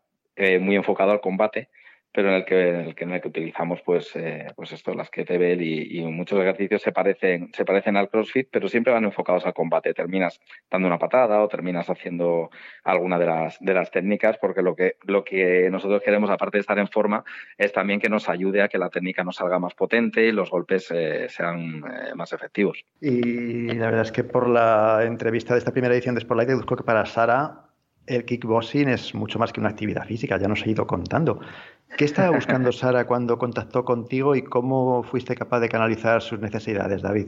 [0.60, 1.70] muy enfocado al combate
[2.14, 4.94] pero en el que, en el que, en el que utilizamos pues, eh, pues esto,
[4.94, 9.06] las kettlebell y, y, muchos ejercicios se parecen, se parecen al CrossFit, pero siempre van
[9.06, 9.94] enfocados al combate.
[9.94, 10.40] Terminas
[10.70, 12.50] dando una patada o terminas haciendo
[12.84, 16.62] alguna de las, de las técnicas, porque lo que, lo que nosotros queremos, aparte de
[16.62, 17.24] estar en forma,
[17.58, 20.50] es también que nos ayude a que la técnica nos salga más potente y los
[20.50, 22.84] golpes eh, sean eh, más efectivos.
[23.00, 26.76] Y la verdad es que por la entrevista de esta primera edición de Spotlight, deduzco
[26.76, 27.71] que para Sara
[28.08, 31.40] el kickboxing es mucho más que una actividad física, ya nos he ido contando.
[31.98, 37.02] ¿Qué estaba buscando Sara cuando contactó contigo y cómo fuiste capaz de canalizar sus necesidades,
[37.02, 37.28] David?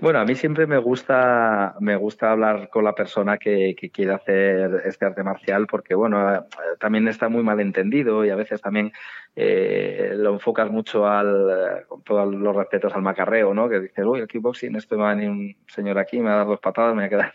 [0.00, 4.82] Bueno, a mí siempre me gusta, me gusta hablar con la persona que, quiere hacer
[4.84, 6.46] este arte marcial porque, bueno,
[6.78, 8.92] también está muy mal entendido y a veces también
[9.34, 13.68] eh, lo enfocas mucho al, con todos los respetos al macarreo, ¿no?
[13.68, 16.34] Que dices, uy, el kickboxing, esto me va a venir un señor aquí, me va
[16.34, 17.32] a dar dos patadas, me voy a quedar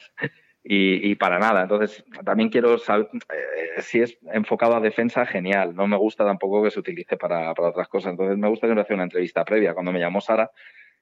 [0.63, 1.63] y, para nada.
[1.63, 5.75] Entonces, también quiero saber eh, si es enfocado a defensa, genial.
[5.75, 8.11] No me gusta tampoco que se utilice para, para otras cosas.
[8.11, 9.73] Entonces, me gusta que me hacer una entrevista previa.
[9.73, 10.51] Cuando me llamó Sara,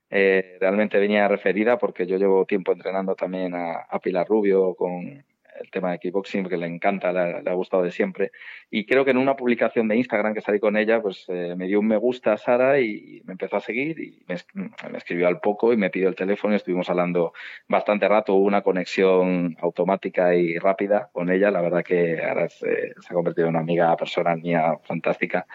[0.09, 5.23] eh, realmente venía referida porque yo llevo tiempo entrenando también a, a Pilar Rubio con,
[5.59, 8.31] el tema de kickboxing, que le encanta, le, ha gustado de siempre.
[8.69, 11.67] Y creo que en una publicación de Instagram que salí con ella, pues eh, me
[11.67, 14.35] dio un me gusta a Sara y me empezó a seguir y me,
[14.97, 17.33] escribió al poco y me pidió el teléfono y estuvimos hablando
[17.67, 18.35] bastante rato.
[18.35, 21.51] Hubo una conexión automática y rápida con ella.
[21.51, 25.47] La verdad que ahora se, ha convertido en una amiga personal mía fantástica.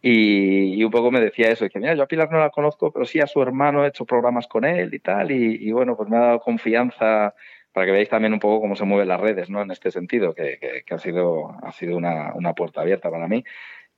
[0.00, 3.04] Y, un poco me decía eso, que mira, yo a Pilar no la conozco, pero
[3.04, 5.30] sí a su hermano he hecho programas con él y tal.
[5.30, 7.34] y bueno, pues me ha dado confianza
[7.74, 9.60] para que veáis también un poco cómo se mueven las redes, ¿no?
[9.60, 13.44] En este sentido, que, que, ha sido, ha sido una, una, puerta abierta para mí.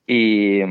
[0.07, 0.61] Y,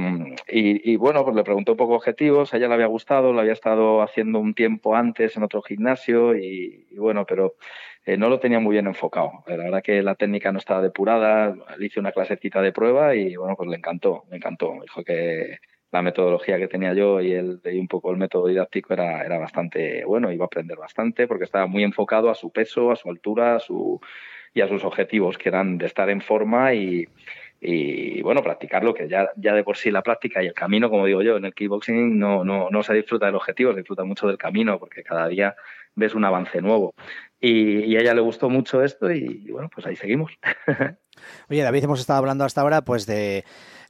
[0.48, 3.52] y, bueno, pues le pregunté un poco objetivos, a ella le había gustado, lo había
[3.52, 7.54] estado haciendo un tiempo antes en otro gimnasio y, bueno, pero
[8.06, 9.44] eh, no lo tenía muy bien enfocado.
[9.46, 13.36] La verdad que la técnica no estaba depurada, le hice una clasecita de prueba y
[13.36, 14.72] bueno, pues le encantó, me encantó.
[14.82, 15.58] Dijo que,
[15.92, 19.38] la metodología que tenía yo y, el, y un poco el método didáctico era, era
[19.38, 23.08] bastante bueno, iba a aprender bastante porque estaba muy enfocado a su peso, a su
[23.08, 24.00] altura a su,
[24.56, 27.06] y a sus objetivos, que eran de estar en forma y,
[27.60, 31.04] y bueno, practicarlo, que ya, ya de por sí la práctica y el camino, como
[31.04, 34.26] digo yo, en el kickboxing no, no, no se disfruta del objetivo, se disfruta mucho
[34.26, 35.56] del camino, porque cada día
[35.94, 36.94] ves un avance nuevo.
[37.38, 40.32] Y, y a ella le gustó mucho esto y, y bueno, pues ahí seguimos.
[41.50, 43.44] Oye, David, hemos estado hablando hasta ahora pues de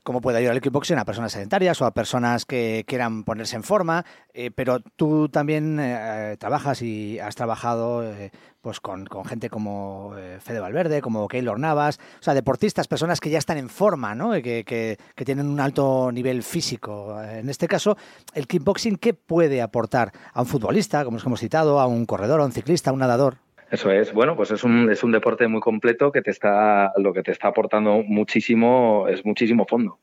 [0.07, 3.65] cómo puede ayudar el kickboxing a personas sedentarias o a personas que quieran ponerse en
[3.65, 8.31] forma, eh, pero tú también eh, trabajas y has trabajado eh,
[8.61, 13.39] pues con, gente como Fede Valverde, como Keylor Navas, o sea, deportistas, personas que ya
[13.39, 14.31] están en forma, ¿no?
[14.31, 17.21] Que, que, que, tienen un alto nivel físico.
[17.21, 17.97] En este caso,
[18.33, 22.45] el kickboxing, ¿qué puede aportar a un futbolista, como hemos citado, a un corredor, a
[22.45, 23.39] un ciclista, a un nadador?
[23.71, 27.13] Eso es, bueno, pues es un, es un deporte muy completo que te está, lo
[27.13, 29.99] que te está aportando muchísimo, es muchísimo fondo.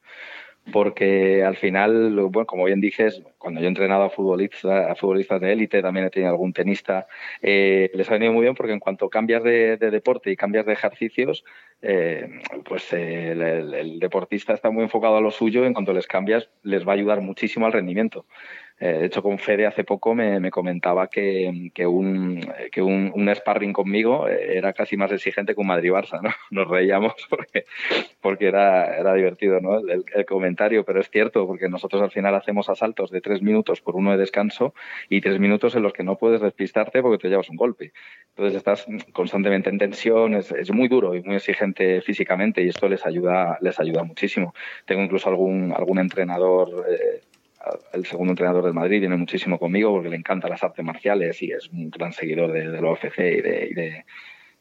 [0.72, 5.42] Porque al final, bueno, como bien dices, cuando yo he entrenado a futbolistas, a futbolistas
[5.42, 7.06] de élite, también he tenido algún tenista,
[7.42, 10.74] eh, les ha venido muy bien porque en cuanto cambias de, deporte y cambias de
[10.74, 11.44] ejercicios,
[11.82, 16.50] eh, pues el, el, deportista está muy enfocado a lo suyo, en cuanto les cambias,
[16.64, 18.26] les va a ayudar muchísimo al rendimiento.
[18.80, 22.42] Eh, de hecho, con Fede hace poco me, comentaba que, un,
[23.36, 26.32] sparring conmigo eh, era casi más exigente que un Madrid-Barça, ¿no?
[26.52, 27.14] Nos reíamos
[28.22, 29.78] porque, era, divertido, ¿no?
[29.78, 33.96] El, comentario, pero es cierto, porque nosotros al final hacemos asaltos de tres minutos por
[33.96, 34.74] uno de descanso
[35.10, 37.94] y tres minutos en los que no puedes despistarte porque te llevas un golpe.
[38.30, 43.06] Entonces estás constantemente en tensión, es, muy duro y muy exigente físicamente y esto les
[43.06, 44.54] ayuda, les ayuda muchísimo.
[44.86, 47.22] Tengo incluso algún, algún entrenador eh,
[47.94, 51.52] el segundo entrenador del Madrid viene muchísimo conmigo porque le encantan las artes marciales y
[51.52, 52.90] es un gran seguidor de, de la
[53.70, 54.06] y de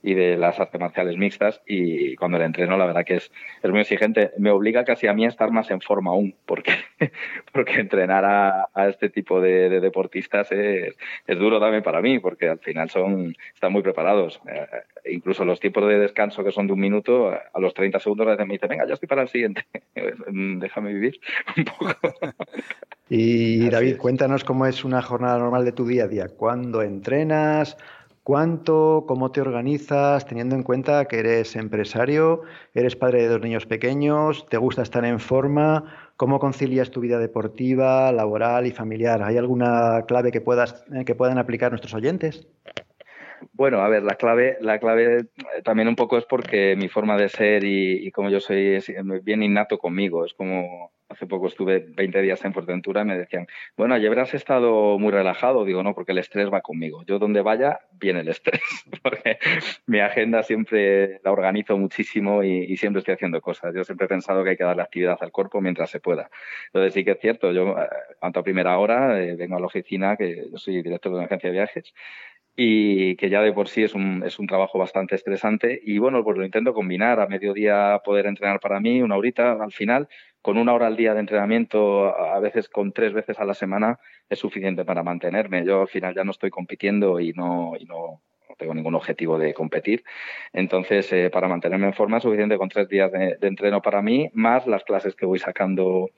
[0.02, 3.30] las artes marciales mixtas y cuando le entreno la verdad que es,
[3.62, 4.32] es muy exigente.
[4.38, 6.72] Me obliga casi a mí a estar más en forma aún porque,
[7.52, 10.96] porque entrenar a, a este tipo de, deportistas es,
[11.26, 14.40] es, duro también para mí porque al final son, están muy preparados.
[14.46, 18.26] Eh, incluso los tiempos de descanso que son de un minuto, a los 30 segundos
[18.38, 19.64] me dice, venga, ya estoy para el siguiente.
[19.94, 21.20] Déjame vivir
[21.56, 21.94] un poco.
[23.08, 26.28] Y David, cuéntanos cómo es una jornada normal de tu día a día.
[26.28, 27.76] ¿Cuándo entrenas?
[28.24, 29.04] ¿Cuánto?
[29.08, 30.26] ¿Cómo te organizas?
[30.26, 32.42] Teniendo en cuenta que eres empresario,
[32.72, 37.18] eres padre de dos niños pequeños, te gusta estar en forma, ¿cómo concilias tu vida
[37.18, 39.24] deportiva, laboral y familiar?
[39.24, 42.46] ¿Hay alguna clave que, puedas, eh, que puedan aplicar nuestros oyentes?
[43.54, 45.26] Bueno, a ver, la clave, la clave
[45.64, 48.92] también un poco es porque mi forma de ser y, y como yo soy es
[49.24, 50.24] bien innato conmigo.
[50.24, 53.46] Es como hace poco estuve 20 días en Fuerteventura y me decían,
[53.76, 55.64] bueno, ayer has estado muy relajado.
[55.64, 57.04] Digo, no, porque el estrés va conmigo.
[57.04, 58.60] Yo donde vaya, viene el estrés,
[59.02, 59.38] porque
[59.86, 63.74] mi agenda siempre la organizo muchísimo y, siempre estoy haciendo cosas.
[63.74, 66.30] Yo siempre he pensado que hay que darle actividad al cuerpo mientras se pueda.
[66.66, 67.88] Entonces sí que es cierto, yo, eh,
[68.18, 71.26] cuanto a primera hora, eh, vengo a la oficina, que yo soy director de una
[71.26, 71.94] agencia de viajes,
[72.54, 75.80] y que ya de por sí es un, es un trabajo bastante estresante.
[75.82, 79.72] Y bueno, pues lo intento combinar a mediodía poder entrenar para mí, una horita al
[79.72, 80.08] final,
[80.42, 83.98] con una hora al día de entrenamiento, a veces con tres veces a la semana,
[84.28, 85.64] es suficiente para mantenerme.
[85.64, 88.20] Yo al final ya no estoy compitiendo y no, y no,
[88.56, 90.04] tengo ningún objetivo de competir.
[90.52, 94.30] Entonces, eh, para mantenerme en forma es suficiente con tres días de, entreno para mí,
[94.34, 96.10] más las clases que voy sacando,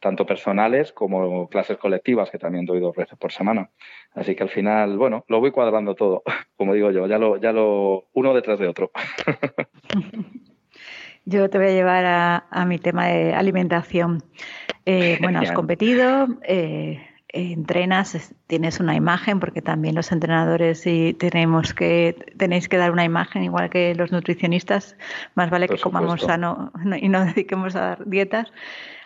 [0.00, 3.70] tanto personales como clases colectivas, que también doy dos veces por semana.
[4.14, 6.22] Así que al final, bueno, lo voy cuadrando todo,
[6.56, 8.90] como digo yo, ya lo, ya lo, uno detrás de otro.
[11.24, 14.22] Yo te voy a llevar a, mi tema de alimentación.
[14.84, 21.72] Eh, bueno, has competido, eh, entrenas, tienes una imagen, porque también los entrenadores y tenemos
[21.72, 24.96] que, tenéis que dar una imagen, igual que los nutricionistas.
[25.34, 28.52] Más vale que comamos sano y no dediquemos a dar dietas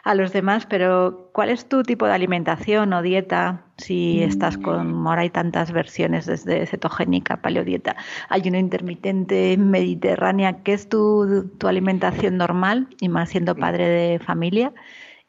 [0.07, 3.65] a los demás, pero ¿cuál es tu tipo de alimentación o dieta?
[3.77, 5.07] Si estás con, mm.
[5.09, 7.97] ahora hay tantas versiones desde cetogénica, paleodieta,
[8.29, 12.87] ayuno intermitente, mediterránea, ¿qué es tu, tu alimentación normal?
[13.01, 13.59] Y más siendo mm.
[13.59, 14.73] padre de familia.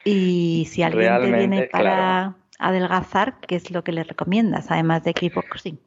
[0.04, 5.14] Y si alguien te viene para adelgazar, ¿qué es lo que le recomiendas, además de
[5.14, 5.78] kickboxing?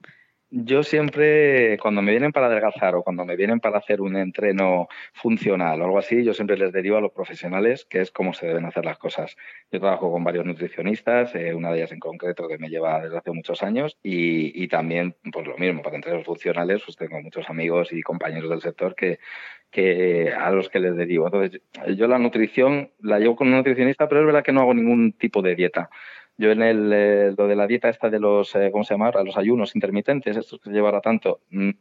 [0.53, 4.89] Yo siempre, cuando me vienen para adelgazar o cuando me vienen para hacer un entreno
[5.13, 8.47] funcional o algo así, yo siempre les derivo a los profesionales, que es cómo se
[8.47, 9.37] deben hacer las cosas.
[9.71, 13.17] Yo trabajo con varios nutricionistas, eh, una de ellas en concreto que me lleva desde
[13.17, 17.93] hace muchos años, y, también, pues lo mismo, para entrenos funcionales, pues tengo muchos amigos
[17.93, 21.27] y compañeros del sector que a los que les derivo.
[21.27, 21.61] Entonces,
[21.95, 25.13] yo la nutrición la llevo con un nutricionista, pero es verdad que no hago ningún
[25.13, 25.89] tipo de dieta.
[26.37, 29.11] Yo en el, eh, lo de la dieta esta de los, eh, ¿cómo se llama?
[29.23, 31.71] Los ayunos intermitentes, estos que se llevará tanto, mm,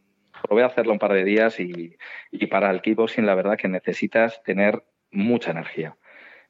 [0.42, 1.96] probé a hacerlo un par de días y,
[2.30, 5.96] y para el kickboxing la verdad que necesitas tener mucha energía.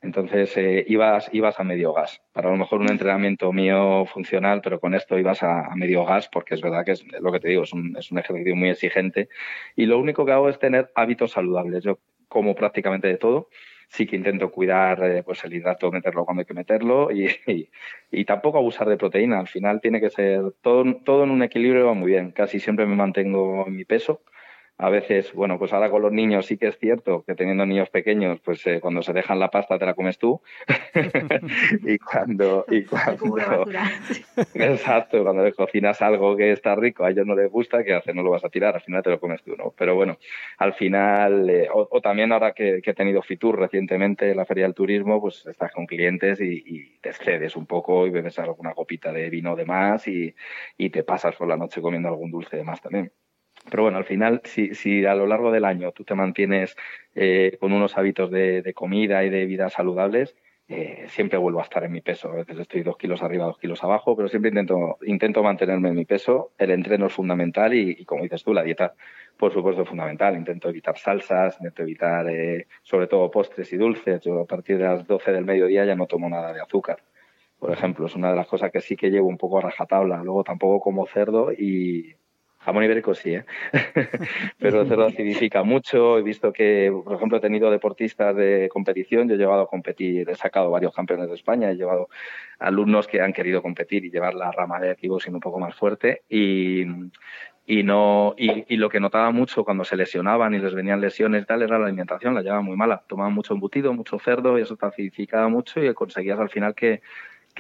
[0.03, 2.23] Entonces eh, ibas, ibas a medio gas.
[2.33, 6.05] Para a lo mejor un entrenamiento mío funcional, pero con esto ibas a, a medio
[6.07, 8.57] gas porque es verdad que es lo que te digo, es un, es un ejercicio
[8.57, 9.29] muy exigente.
[9.77, 11.85] Y lo único que hago es tener hábitos saludables.
[11.85, 11.99] Yo
[12.29, 13.49] como prácticamente de todo
[13.91, 17.29] sí que intento cuidar eh, pues el hidrato, meterlo cuando hay que meterlo y,
[18.11, 19.41] y, tampoco abusar de proteína.
[19.41, 22.31] Al final tiene que ser todo, todo en un equilibrio va muy bien.
[22.31, 24.23] Casi siempre me mantengo en mi peso.
[24.83, 27.91] A veces, bueno, pues ahora con los niños sí que es cierto que teniendo niños
[27.91, 30.41] pequeños, pues eh, cuando se dejan la pasta te la comes tú.
[31.85, 33.67] y cuando, y cuando
[34.55, 38.15] exacto, cuando le cocinas algo que está rico, a ellos no les gusta, ¿qué haces?
[38.15, 39.75] No lo vas a tirar, al final te lo comes tú, ¿no?
[39.77, 40.17] Pero bueno,
[40.57, 45.21] al final, eh, o, también ahora que, he tenido Fitur recientemente, la Feria del Turismo,
[45.21, 49.29] pues estás con clientes y, y, te excedes un poco y bebes alguna copita de
[49.29, 50.35] vino de más y,
[50.79, 53.13] y te pasas por la noche comiendo algún dulce de más también.
[53.69, 56.77] Pero bueno, al final, si, si a lo largo del año tú te mantienes
[57.15, 60.37] eh, con unos hábitos de, comida y de vida saludables,
[60.69, 62.31] eh, siempre vuelvo a estar en mi peso.
[62.31, 65.97] A veces estoy dos kilos arriba, dos kilos abajo, pero siempre intento, intento mantenerme en
[65.97, 66.53] mi peso.
[66.59, 68.95] El entreno es fundamental y, como dices tú, la dieta,
[69.37, 70.37] por supuesto, es fundamental.
[70.37, 74.21] Intento evitar salsas, intento evitar eh, sobre todo postres y dulces.
[74.23, 77.03] Yo a partir de las 12 del mediodía ya no tomo nada de azúcar.
[77.59, 80.23] Por ejemplo, es una de las cosas que sí que llevo un poco a rajatabla.
[80.23, 82.15] Luego tampoco como cerdo y,
[82.61, 83.45] Jamón ibérico sí, ¿eh?
[84.59, 86.19] pero el cerdo acidifica mucho.
[86.19, 89.29] He visto que, por ejemplo, he tenido deportistas de competición.
[89.29, 92.09] Yo he llevado a competir, he sacado varios campeones de España, he llevado
[92.59, 96.23] alumnos que han querido competir y llevar la rama de kickboxing un poco más fuerte.
[96.29, 96.85] Y,
[97.67, 101.63] y no y, lo que notaba mucho cuando se lesionaban y les venían lesiones tal
[101.63, 104.87] era la alimentación la llevaban muy mala tomaban mucho embutido mucho cerdo y eso te
[104.87, 107.01] acidificaba mucho y conseguías al final que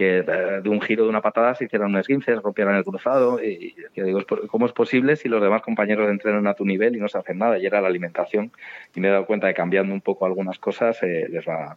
[0.01, 3.39] que eh, de un giro de una patada se hicieran un esguince, rompieran el cruzado.
[3.45, 7.07] Y, digo, ¿cómo es posible si los demás compañeros entrenan a tu nivel y no
[7.07, 7.59] se hacen nada?
[7.59, 8.51] Y era la alimentación.
[8.95, 11.77] Y me he dado cuenta de cambiando un poco algunas cosas eh, les, va,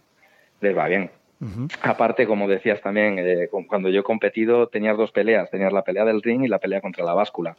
[0.61, 1.11] les va bien.
[1.82, 6.05] Aparte, como decías también, eh, cuando yo he competido tenías dos peleas, tenías la pelea
[6.05, 7.57] del ring y la pelea contra la báscula.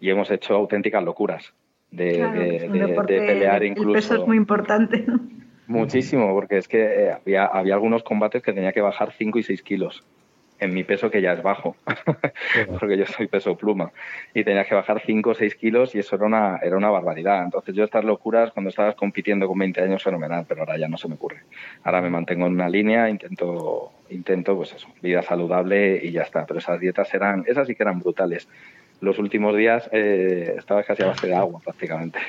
[0.00, 1.54] Y hemos hecho auténticas locuras
[1.92, 2.68] de,
[3.06, 3.90] pelear incluso.
[3.90, 5.06] El peso es muy importante.
[5.78, 9.42] Muchísimo, porque es que eh, había, había algunos combates que tenía que bajar 5 y
[9.42, 10.04] 6 kilos
[10.62, 11.74] en mi peso que ya es bajo,
[12.78, 13.90] porque yo soy peso pluma,
[14.32, 17.42] y tenía que bajar 5 o 6 kilos y eso era una, era una barbaridad.
[17.42, 20.96] Entonces yo estas locuras cuando estabas compitiendo con 20 años fenomenal, pero ahora ya no
[20.96, 21.40] se me ocurre.
[21.82, 26.46] Ahora me mantengo en una línea, intento, intento pues eso, vida saludable y ya está.
[26.46, 28.48] Pero esas dietas eran, esas sí que eran brutales.
[29.00, 32.20] Los últimos días eh, estaba casi a base de agua prácticamente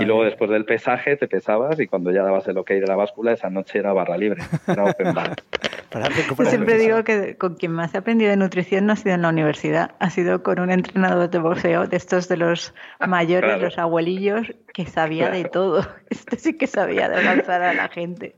[0.00, 2.96] y luego después del pesaje te pesabas y cuando ya dabas el ok de la
[2.96, 5.36] báscula, esa noche era barra libre, era open bar.
[5.94, 9.22] Yo siempre digo que con quien más he aprendido de nutrición no ha sido en
[9.22, 13.78] la universidad, ha sido con un entrenador de boxeo, de estos de los mayores, los
[13.78, 15.86] abuelillos, que sabía de todo.
[16.10, 18.34] Este sí que sabía de lanzar a la gente.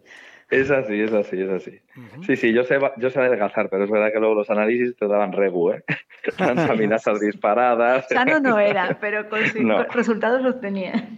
[0.50, 1.80] Es así, es así, es así.
[2.26, 5.06] Sí, sí, yo sé, yo sé adelgazar, pero es verdad que luego los análisis te
[5.06, 5.84] daban regu, ¿eh?
[6.36, 8.06] Transaminasas disparadas.
[8.08, 9.40] Sano no era, pero con
[9.92, 11.08] resultados los tenía.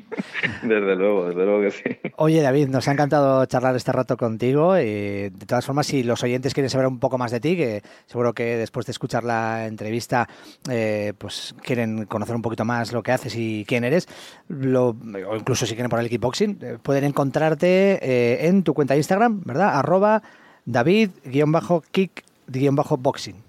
[0.63, 1.85] Desde luego, desde luego que sí.
[2.17, 4.75] Oye, David, nos ha encantado charlar este rato contigo.
[4.75, 8.33] de todas formas, si los oyentes quieren saber un poco más de ti, que seguro
[8.33, 10.29] que después de escuchar la entrevista,
[10.71, 14.09] eh, pues quieren conocer un poquito más lo que haces y quién eres,
[14.49, 18.95] lo, o incluso si quieren por el kickboxing, eh, pueden encontrarte eh, en tu cuenta
[18.95, 19.79] de Instagram ¿verdad?
[19.79, 20.23] Arroba
[20.69, 23.49] David-kick-boxing.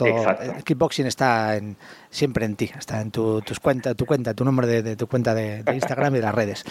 [0.00, 1.76] El kickboxing está en,
[2.08, 5.34] siempre en ti, está en tu, tus cuenta, tu cuenta, tu nombre de, tu cuenta
[5.34, 6.64] de, Instagram y de las redes.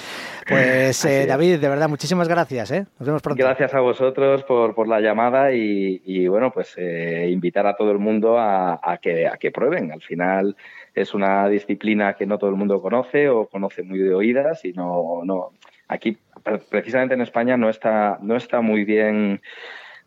[0.47, 2.71] Pues eh, David, de verdad, muchísimas gracias.
[2.71, 2.85] ¿eh?
[2.97, 3.43] Nos vemos pronto.
[3.43, 7.99] Gracias a vosotros por, por la llamada y, bueno, pues eh, invitar a todo el
[7.99, 9.91] mundo a, a, que, a que prueben.
[9.91, 10.55] Al final
[10.95, 14.71] es una disciplina que no todo el mundo conoce o conoce muy de oídas y
[14.73, 15.51] no, no
[15.87, 16.17] aquí
[16.69, 19.41] precisamente en España no está, no está muy bien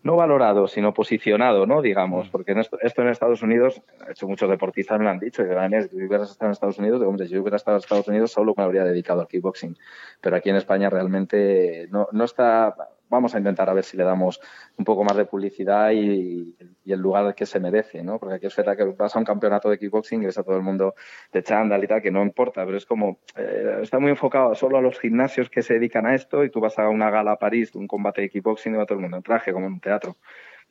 [0.07, 1.83] no valorado, sino posicionado, ¿no?
[1.83, 2.31] Digamos, mm.
[2.31, 5.97] porque esto, en Estados Unidos, de hecho muchos deportistas me lo han dicho, que si
[5.97, 8.63] hubieras estado en Estados Unidos, hombre, si yo hubiera estado en Estados Unidos solo me
[8.63, 9.77] habría dedicado al kickboxing,
[10.21, 12.75] pero aquí en España realmente no, no está
[13.09, 14.41] vamos a intentar a ver si le damos
[14.77, 16.55] un poco más de publicidad y,
[16.87, 18.19] el lugar que se merece, ¿no?
[18.19, 20.57] Porque aquí es verdad que vas a un campeonato de kickboxing y ves a todo
[20.57, 20.95] el mundo
[21.33, 24.79] de chándal y tal, que no importa, pero es como, eh, está muy enfocado solo
[24.79, 27.39] a los gimnasios que se dedican a esto y tú vas a una gala a
[27.39, 29.81] París, un combate de kickboxing y va todo el mundo en traje, como en un
[29.81, 30.17] teatro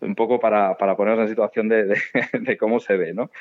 [0.02, 1.86] un poco para, para ponernos en situación de,
[2.34, 3.32] de, cómo se ve, ¿no?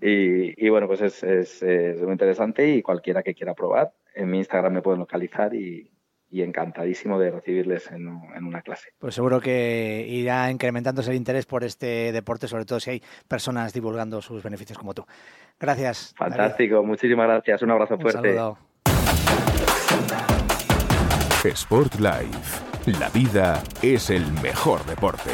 [0.00, 4.30] y, y, bueno, pues es, es, es, muy interesante y cualquiera que quiera probar, en
[4.30, 5.90] mi Instagram me pueden localizar y,
[6.34, 8.88] y encantadísimo de recibirles en, una clase.
[8.98, 13.72] Pues seguro que irá incrementándose el interés por este deporte, sobre todo si hay personas
[13.72, 15.06] divulgando sus beneficios como tú.
[15.60, 16.12] Gracias.
[16.18, 17.62] Fantástico, muchísimas gracias.
[17.62, 18.34] Un abrazo fuerte.
[18.34, 18.58] Saludo.
[21.44, 22.98] Sport Life.
[22.98, 25.30] La vida es el mejor deporte.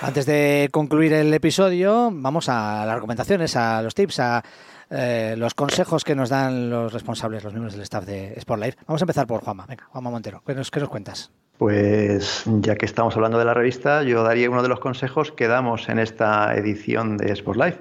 [0.00, 4.44] Antes de concluir el episodio, vamos a las recomendaciones, a los tips, a
[4.90, 8.78] eh, los consejos que nos dan los responsables, los miembros del staff de Sport Life.
[8.86, 9.66] Vamos a empezar por Juanma.
[9.66, 11.30] Venga, Juanma Montero, ¿qué nos, qué nos cuentas?
[11.60, 15.46] Pues ya que estamos hablando de la revista, yo daría uno de los consejos que
[15.46, 17.78] damos en esta edición de Sport Life,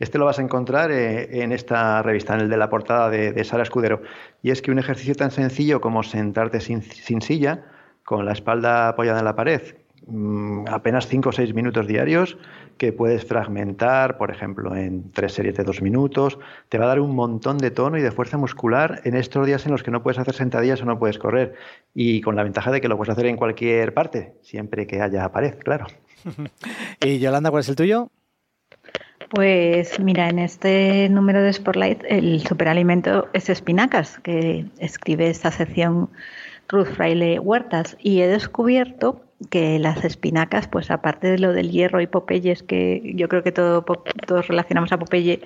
[0.00, 3.44] Este lo vas a encontrar eh, en esta revista, en el de la portada de,
[3.44, 4.02] Sara Escudero.
[4.42, 7.66] Y es que un ejercicio tan sencillo como sentarte sin, silla,
[8.04, 9.76] con la espalda apoyada en la pared,
[10.10, 12.36] mm, apenas 5 o 6 minutos diarios,
[12.80, 16.38] que puedes fragmentar, por ejemplo, en tres series de dos minutos,
[16.70, 19.66] te va a dar un montón de tono y de fuerza muscular en estos días
[19.66, 21.54] en los que no puedes hacer sentadillas o no puedes correr.
[21.94, 25.30] Y con la ventaja de que lo puedes hacer en cualquier parte, siempre que haya
[25.30, 25.86] pared, claro.
[27.04, 28.08] ¿Y Yolanda, cuál es el tuyo?
[29.28, 36.08] Pues mira, en este número de Spotlight el superalimento es espinacas, que escribe esta sección
[36.68, 42.00] Ruth Fraile Huertas, y he descubierto que las espinacas, pues aparte de lo del hierro
[42.00, 43.82] y Popeyes, que yo creo que todo,
[44.26, 45.40] todos relacionamos a Popeye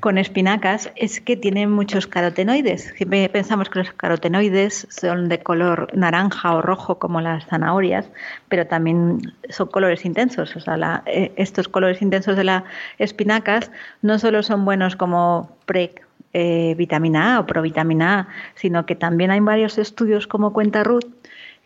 [0.00, 2.94] con espinacas, es que tienen muchos carotenoides.
[2.96, 8.08] Siempre pensamos que los carotenoides son de color naranja o rojo como las zanahorias,
[8.48, 10.54] pero también son colores intensos.
[10.56, 12.64] O sea, eh, estos colores intensos de las
[12.98, 13.70] espinacas
[14.02, 15.94] no solo son buenos como pre
[16.32, 21.04] eh, vitamina A o provitamina A, sino que también hay varios estudios, como cuenta Ruth,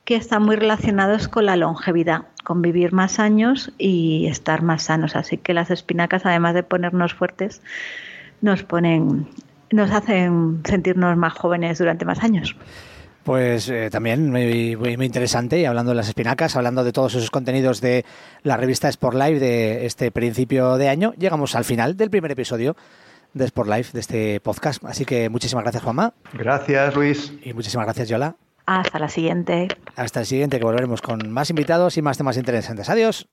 [0.06, 5.16] que están muy relacionados con la longevidad, con vivir más años y estar más sanos.
[5.16, 7.60] Así que las espinacas, además de ponernos fuertes,
[8.40, 9.26] nos ponen,
[9.72, 12.56] nos hacen sentirnos más jóvenes durante más años.
[13.24, 17.32] Pues eh, también muy, muy, interesante, y hablando de las espinacas, hablando de todos esos
[17.32, 18.04] contenidos de
[18.44, 22.76] la revista Sport Live de este principio de año, llegamos al final del primer episodio
[23.34, 24.84] de Sport Life, de este podcast.
[24.84, 26.14] Así que muchísimas gracias, Juanma.
[26.32, 27.32] Gracias, Luis.
[27.42, 28.36] Y muchísimas gracias, Yola.
[28.66, 29.68] Hasta la siguiente.
[29.94, 32.88] Hasta el siguiente, que volveremos con más invitados y más temas interesantes.
[32.90, 33.28] Adiós.